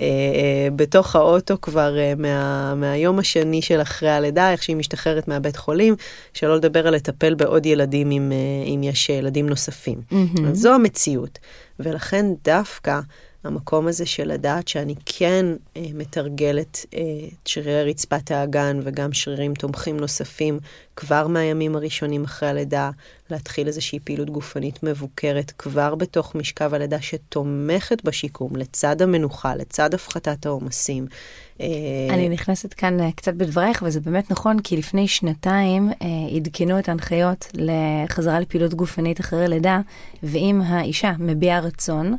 אה, 0.00 0.04
אה, 0.04 0.70
בתוך 0.76 1.16
האוטו 1.16 1.60
כבר 1.62 1.98
אה, 1.98 2.12
מה, 2.16 2.74
מהיום 2.74 3.18
השני 3.18 3.62
של 3.62 3.82
אחרי 3.82 4.10
הלידה, 4.10 4.52
איך 4.52 4.62
שהיא 4.62 4.76
משתחררת 4.76 5.28
מהבית 5.28 5.56
חולים, 5.56 5.94
שלא 6.34 6.56
לדבר 6.56 6.86
על 6.86 6.94
לטפל 6.94 7.34
בעוד 7.34 7.66
ילדים 7.66 8.10
אם, 8.10 8.32
אם 8.74 8.82
יש 8.82 9.08
ילדים 9.08 9.48
נוספים. 9.48 10.00
אז 10.48 10.58
זו 10.58 10.71
המציאות. 10.74 11.38
ולכן 11.80 12.26
דווקא 12.44 13.00
המקום 13.44 13.86
הזה 13.86 14.06
של 14.06 14.32
לדעת 14.32 14.68
שאני 14.68 14.94
כן 15.06 15.46
אה, 15.76 15.82
מתרגלת 15.94 16.86
אה, 16.94 17.00
את 17.42 17.46
שרירי 17.46 17.90
רצפת 17.90 18.30
האגן 18.30 18.80
וגם 18.82 19.12
שרירים 19.12 19.54
תומכים 19.54 19.96
נוספים 20.00 20.58
כבר 20.96 21.26
מהימים 21.26 21.76
הראשונים 21.76 22.24
אחרי 22.24 22.48
הלידה, 22.48 22.90
להתחיל 23.30 23.66
איזושהי 23.66 23.98
פעילות 24.00 24.30
גופנית 24.30 24.82
מבוקרת 24.82 25.52
כבר 25.58 25.94
בתוך 25.94 26.34
משכב 26.34 26.74
הלידה 26.74 27.00
שתומכת 27.00 28.04
בשיקום, 28.04 28.56
לצד 28.56 29.02
המנוחה, 29.02 29.54
לצד 29.54 29.94
הפחתת 29.94 30.46
העומסים. 30.46 31.06
אה, 31.62 32.14
אני 32.14 32.28
נכנסת 32.28 32.74
כאן 32.74 33.00
אה, 33.00 33.12
קצת 33.12 33.34
בדברייך, 33.34 33.82
וזה 33.86 34.00
באמת 34.00 34.30
נכון, 34.30 34.60
כי 34.60 34.76
לפני 34.76 35.08
שנתיים 35.08 35.88
אה, 36.02 36.36
עדכנו 36.36 36.78
את 36.78 36.88
ההנחיות 36.88 37.48
לחזרה 37.54 38.40
לפעילות 38.40 38.74
גופנית 38.74 39.20
אחרי 39.20 39.48
לידה, 39.48 39.80
ואם 40.22 40.60
האישה 40.64 41.12
מביעה 41.18 41.60
רצון, 41.60 42.16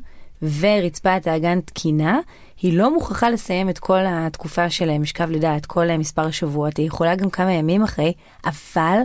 ורצפת 0.59 1.27
האגן 1.27 1.61
תקינה, 1.61 2.19
היא 2.61 2.77
לא 2.77 2.93
מוכרחה 2.93 3.29
לסיים 3.29 3.69
את 3.69 3.79
כל 3.79 3.99
התקופה 4.07 4.69
של 4.69 4.97
משכב 4.97 5.29
לידה, 5.29 5.57
את 5.57 5.65
כל 5.65 5.97
מספר 5.97 6.25
השבועות, 6.25 6.77
היא 6.77 6.87
יכולה 6.87 7.15
גם 7.15 7.29
כמה 7.29 7.51
ימים 7.51 7.83
אחרי, 7.83 8.13
אבל 8.45 8.99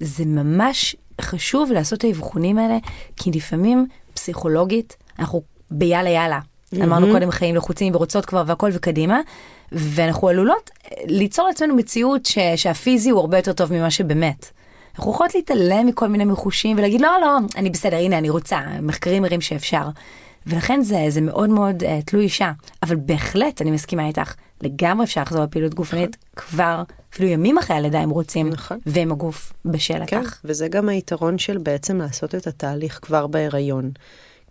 זה 0.00 0.24
ממש 0.24 0.96
חשוב 1.20 1.72
לעשות 1.72 1.98
את 1.98 2.04
האבחונים 2.04 2.58
האלה, 2.58 2.78
כי 3.16 3.30
לפעמים 3.30 3.86
פסיכולוגית, 4.14 4.96
אנחנו 5.18 5.42
ביאללה 5.70 6.10
יאללה. 6.10 6.40
Mm-hmm. 6.40 6.84
אמרנו 6.84 7.06
קודם 7.12 7.30
חיים 7.30 7.54
לחוצים 7.54 7.94
ורוצות 7.94 8.26
כבר 8.26 8.42
והכל 8.46 8.70
וקדימה, 8.72 9.20
ואנחנו 9.72 10.28
עלולות 10.28 10.70
ליצור 11.04 11.48
לעצמנו 11.48 11.76
מציאות 11.76 12.26
ש- 12.26 12.38
שהפיזי 12.56 13.10
הוא 13.10 13.20
הרבה 13.20 13.38
יותר 13.38 13.52
טוב 13.52 13.72
ממה 13.72 13.90
שבאמת. 13.90 14.50
אנחנו 14.98 15.12
יכולות 15.12 15.34
להתעלם 15.34 15.86
מכל 15.86 16.08
מיני 16.08 16.24
מחושים 16.24 16.78
ולהגיד 16.78 17.00
לא 17.00 17.08
לא 17.20 17.38
אני 17.56 17.70
בסדר 17.70 17.96
הנה 17.96 18.18
אני 18.18 18.30
רוצה 18.30 18.60
מחקרים 18.82 19.22
מראים 19.22 19.40
שאפשר. 19.40 19.88
ולכן 20.46 20.82
זה, 20.82 21.06
זה 21.08 21.20
מאוד 21.20 21.50
מאוד 21.50 21.82
uh, 21.82 21.86
תלוי 22.04 22.24
אישה. 22.24 22.52
אבל 22.82 22.96
בהחלט, 22.96 23.62
אני 23.62 23.70
מסכימה 23.70 24.06
איתך, 24.06 24.34
לגמרי 24.62 25.04
אפשר 25.04 25.22
לחזור 25.22 25.44
לפעילות 25.44 25.74
גופנית 25.74 26.16
כבר, 26.36 26.82
אפילו 27.14 27.28
ימים 27.28 27.58
אחרי 27.58 27.76
הלידה 27.76 28.04
אם 28.04 28.10
רוצים, 28.10 28.48
נכון. 28.48 28.78
ועם 28.86 29.12
הגוף 29.12 29.52
בשל 29.64 29.94
כן, 30.06 30.20
לכך. 30.20 30.40
וזה 30.44 30.68
גם 30.68 30.88
היתרון 30.88 31.38
של 31.38 31.58
בעצם 31.58 31.98
לעשות 31.98 32.34
את 32.34 32.46
התהליך 32.46 32.98
כבר 33.02 33.26
בהיריון. 33.26 33.90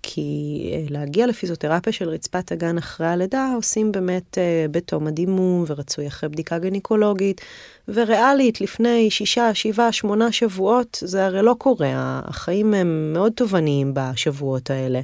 כי 0.04 0.70
אה, 0.74 0.86
להגיע 0.90 1.28
לפיזיותרפיה 1.28 1.94
של 1.94 2.10
רצפת 2.10 2.52
הגן 2.52 2.78
אחרי 2.78 3.08
הלידה 3.08 3.52
עושים 3.56 3.92
באמת 3.92 4.38
אה, 4.38 4.66
בתום 4.72 5.08
הדימום 5.08 5.64
ורצוי 5.68 6.08
אחרי 6.08 6.30
בדיקה 6.30 6.60
גינקולוגית, 6.60 7.42
וריאלית 7.88 8.62
לפני 8.62 9.12
שישה, 9.12 9.54
שבעה, 9.54 9.92
שמונה 9.92 10.32
שבועות 10.32 10.98
זה 11.02 11.26
הרי 11.26 11.42
לא 11.42 11.56
קורה, 11.58 12.22
החיים 12.26 12.74
הם 12.74 13.14
מאוד 13.14 13.32
תובעניים 13.36 13.94
בשבועות 13.94 14.70
האלה. 14.70 15.02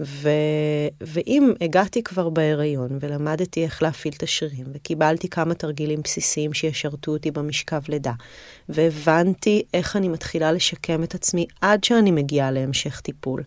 ו... 0.00 0.28
ואם 1.00 1.52
הגעתי 1.60 2.02
כבר 2.02 2.28
בהיריון 2.28 2.98
ולמדתי 3.00 3.64
איך 3.64 3.82
להפעיל 3.82 4.14
את 4.16 4.22
השרירים 4.22 4.66
וקיבלתי 4.72 5.28
כמה 5.28 5.54
תרגילים 5.54 6.00
בסיסיים 6.04 6.52
שישרתו 6.52 7.12
אותי 7.12 7.30
במשכב 7.30 7.80
לידה 7.88 8.12
והבנתי 8.68 9.62
איך 9.74 9.96
אני 9.96 10.08
מתחילה 10.08 10.52
לשקם 10.52 11.02
את 11.02 11.14
עצמי 11.14 11.46
עד 11.60 11.84
שאני 11.84 12.10
מגיעה 12.10 12.50
להמשך 12.50 13.00
טיפול. 13.00 13.42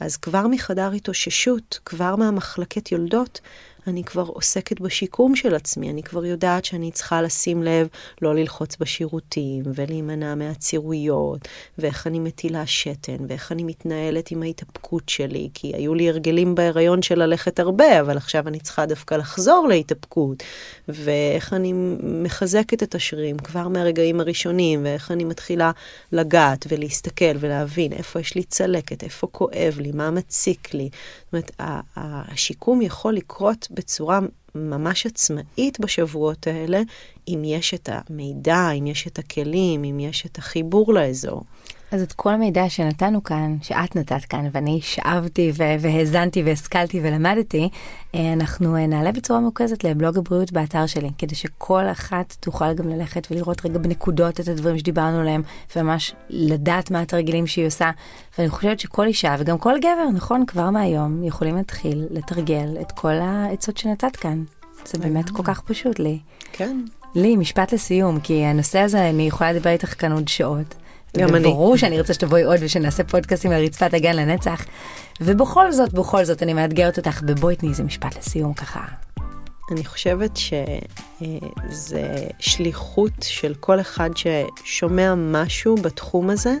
אז 0.00 0.16
כבר 0.16 0.46
מחדר 0.46 0.92
התאוששות, 0.92 1.80
כבר 1.84 2.16
מהמחלקת 2.16 2.92
יולדות, 2.92 3.40
אני 3.86 4.04
כבר 4.04 4.22
עוסקת 4.22 4.80
בשיקום 4.80 5.36
של 5.36 5.54
עצמי, 5.54 5.90
אני 5.90 6.02
כבר 6.02 6.24
יודעת 6.24 6.64
שאני 6.64 6.90
צריכה 6.90 7.22
לשים 7.22 7.62
לב 7.62 7.88
לא 8.22 8.34
ללחוץ 8.34 8.76
בשירותים 8.80 9.62
ולהימנע 9.74 10.34
מהצירויות, 10.34 11.48
ואיך 11.78 12.06
אני 12.06 12.18
מטילה 12.18 12.66
שתן, 12.66 13.16
ואיך 13.28 13.52
אני 13.52 13.64
מתנהלת 13.64 14.30
עם 14.30 14.42
ההתאפקות 14.42 15.08
שלי, 15.08 15.48
כי 15.54 15.72
היו 15.76 15.94
לי 15.94 16.08
הרגלים 16.08 16.54
בהיריון 16.54 17.02
של 17.02 17.18
ללכת 17.18 17.60
הרבה, 17.60 18.00
אבל 18.00 18.16
עכשיו 18.16 18.48
אני 18.48 18.60
צריכה 18.60 18.86
דווקא 18.86 19.14
לחזור 19.14 19.66
להתאפקות, 19.68 20.42
ואיך 20.88 21.52
אני 21.52 21.72
מחזקת 22.02 22.82
את 22.82 22.94
השרירים 22.94 23.38
כבר 23.38 23.68
מהרגעים 23.68 24.20
הראשונים, 24.20 24.84
ואיך 24.84 25.10
אני 25.10 25.24
מתחילה 25.24 25.70
לגעת 26.12 26.66
ולהסתכל 26.68 27.36
ולהבין 27.40 27.92
איפה 27.92 28.20
יש 28.20 28.34
לי 28.34 28.42
צלקת, 28.42 29.04
איפה 29.04 29.26
כואב 29.32 29.78
לי, 29.78 29.92
מה 29.92 30.10
מציק 30.10 30.74
לי. 30.74 30.88
זאת 30.92 31.32
אומרת, 31.32 31.50
השיקום 31.96 32.82
יכול 32.82 33.14
לקרות 33.14 33.68
בצורה 33.70 34.20
ממש 34.54 35.06
עצמאית 35.06 35.80
בשבועות 35.80 36.46
האלה, 36.46 36.80
אם 37.28 37.42
יש 37.44 37.74
את 37.74 37.88
המידע, 37.92 38.70
אם 38.70 38.86
יש 38.86 39.06
את 39.06 39.18
הכלים, 39.18 39.84
אם 39.84 40.00
יש 40.00 40.26
את 40.26 40.38
החיבור 40.38 40.94
לאזור. 40.94 41.42
אז 41.92 42.02
את 42.02 42.12
כל 42.12 42.34
המידע 42.34 42.68
שנתנו 42.68 43.24
כאן, 43.24 43.56
שאת 43.62 43.96
נתת 43.96 44.24
כאן, 44.24 44.48
ואני 44.52 44.80
שאבתי 44.82 45.52
והאזנתי 45.56 46.42
והשכלתי 46.42 47.00
ולמדתי, 47.02 47.68
אה, 48.14 48.32
אנחנו 48.32 48.76
אה, 48.76 48.86
נעלה 48.86 49.12
בצורה 49.12 49.40
מרוכזת 49.40 49.84
לבלוג 49.84 50.18
הבריאות 50.18 50.52
באתר 50.52 50.86
שלי, 50.86 51.10
כדי 51.18 51.34
שכל 51.34 51.84
אחת 51.90 52.36
תוכל 52.40 52.74
גם 52.74 52.88
ללכת 52.88 53.26
ולראות 53.30 53.66
רגע 53.66 53.78
בנקודות 53.78 54.40
את 54.40 54.48
הדברים 54.48 54.78
שדיברנו 54.78 55.20
עליהם, 55.20 55.42
וממש 55.76 56.14
לדעת 56.30 56.90
מה 56.90 57.00
התרגילים 57.00 57.46
שהיא 57.46 57.66
עושה. 57.66 57.90
ואני 58.38 58.50
חושבת 58.50 58.80
שכל 58.80 59.06
אישה, 59.06 59.36
וגם 59.38 59.58
כל 59.58 59.74
גבר, 59.78 60.10
נכון, 60.14 60.46
כבר 60.46 60.70
מהיום, 60.70 61.24
יכולים 61.24 61.56
להתחיל 61.56 62.06
לתרגל 62.10 62.76
את 62.80 62.92
כל 62.92 63.14
העצות 63.14 63.76
שנתת 63.76 64.16
כאן. 64.16 64.44
זה 64.84 64.98
באמת 64.98 65.30
כל 65.30 65.42
כך 65.42 65.60
פשוט 65.60 65.98
לי. 65.98 66.18
כן. 66.52 66.80
לי, 67.14 67.36
משפט 67.36 67.72
לסיום, 67.72 68.20
כי 68.20 68.44
הנושא 68.44 68.78
הזה, 68.78 69.10
אני 69.10 69.22
יכולה 69.22 69.52
לדבר 69.52 69.70
איתך 69.70 70.00
כאן 70.00 70.12
עוד 70.12 70.28
שעות. 70.28 70.74
גם 71.16 71.34
אני. 71.34 71.44
ברור 71.44 71.76
שאני 71.76 72.00
רוצה 72.00 72.14
שתבואי 72.14 72.42
עוד 72.42 72.58
ושנעשה 72.60 73.04
פודקאסטים 73.04 73.50
על 73.50 73.62
רצפת 73.64 73.94
הגן 73.94 74.16
לנצח. 74.16 74.64
ובכל 75.20 75.72
זאת, 75.72 75.92
בכל 75.92 76.24
זאת, 76.24 76.42
אני 76.42 76.54
מאתגרת 76.54 76.98
אותך, 76.98 77.20
ובואי 77.26 77.56
תני 77.56 77.68
איזה 77.68 77.82
משפט 77.82 78.18
לסיום 78.18 78.54
ככה. 78.54 78.80
אני 79.70 79.84
חושבת 79.84 80.36
שזה 80.36 82.26
שליחות 82.38 83.12
של 83.22 83.54
כל 83.60 83.80
אחד 83.80 84.10
ששומע 84.16 85.14
משהו 85.16 85.74
בתחום 85.74 86.30
הזה, 86.30 86.54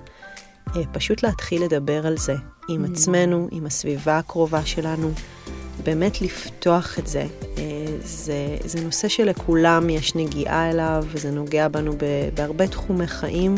אה, 0.76 0.82
פשוט 0.92 1.22
להתחיל 1.22 1.62
לדבר 1.64 2.06
על 2.06 2.16
זה 2.16 2.34
עם 2.68 2.84
עצמנו, 2.84 3.48
עם 3.50 3.66
הסביבה 3.66 4.18
הקרובה 4.18 4.66
שלנו, 4.66 5.10
באמת 5.84 6.22
לפתוח 6.22 6.98
את 6.98 7.06
זה. 7.06 7.26
אה, 7.58 7.64
זה, 8.02 8.56
זה 8.64 8.84
נושא 8.84 9.08
שלכולם 9.08 9.90
יש 9.90 10.14
נגיעה 10.14 10.70
אליו, 10.70 11.04
וזה 11.06 11.30
נוגע 11.30 11.68
בנו 11.68 11.92
בהרבה 12.34 12.66
תחומי 12.66 13.06
חיים. 13.06 13.54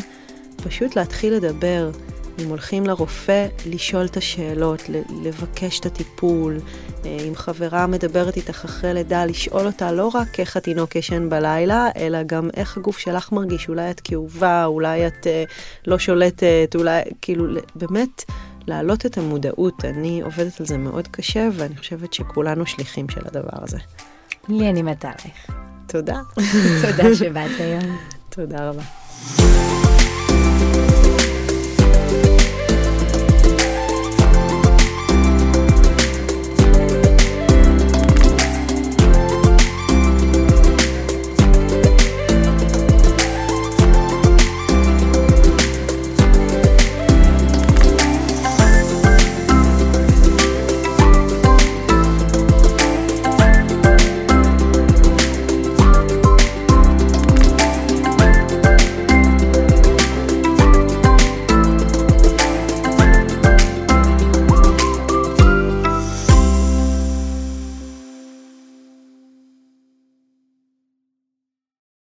פשוט 0.65 0.97
להתחיל 0.97 1.35
לדבר. 1.35 1.91
אם 2.39 2.49
הולכים 2.49 2.87
לרופא, 2.87 3.47
לשאול 3.67 4.05
את 4.05 4.17
השאלות, 4.17 4.83
לבקש 5.23 5.81
את 5.81 5.87
הטיפול. 5.87 6.59
אה, 7.05 7.17
אם 7.29 7.35
חברה 7.35 7.87
מדברת 7.87 8.37
איתך 8.37 8.65
אחרי 8.65 8.95
לידה, 8.95 9.25
לשאול 9.25 9.67
אותה 9.67 9.93
לא 9.93 10.11
רק 10.15 10.41
איך 10.41 10.57
התינוק 10.57 10.97
ישן 10.97 11.29
בלילה, 11.29 11.89
אלא 11.97 12.23
גם 12.23 12.49
איך 12.57 12.77
הגוף 12.77 12.99
שלך 12.99 13.33
מרגיש. 13.33 13.69
אולי 13.69 13.91
את 13.91 14.01
כאובה, 14.01 14.65
אולי 14.65 15.07
את 15.07 15.27
uh, 15.27 15.51
לא 15.87 15.99
שולטת, 15.99 16.73
אולי, 16.75 17.03
כאילו, 17.23 17.61
באמת 17.75 18.25
להעלות 18.67 19.07
את 19.07 19.19
המודעות. 19.19 19.85
אני 19.85 20.21
עובדת 20.21 20.61
על 20.61 20.67
זה 20.67 20.79
מאוד 20.79 21.09
קשה, 21.09 21.49
ואני 21.53 21.77
חושבת 21.77 22.13
שכולנו 22.13 22.67
שליחים 22.67 23.09
של 23.09 23.21
הדבר 23.25 23.59
הזה. 23.63 23.79
לי 24.49 24.71
אני 24.71 24.83
מתה 24.83 25.09
עליך. 25.09 25.51
תודה. 25.87 26.21
תודה 26.83 27.15
שבאת 27.15 27.61
היום. 27.61 27.99
תודה 28.31 28.69
רבה. 28.69 29.82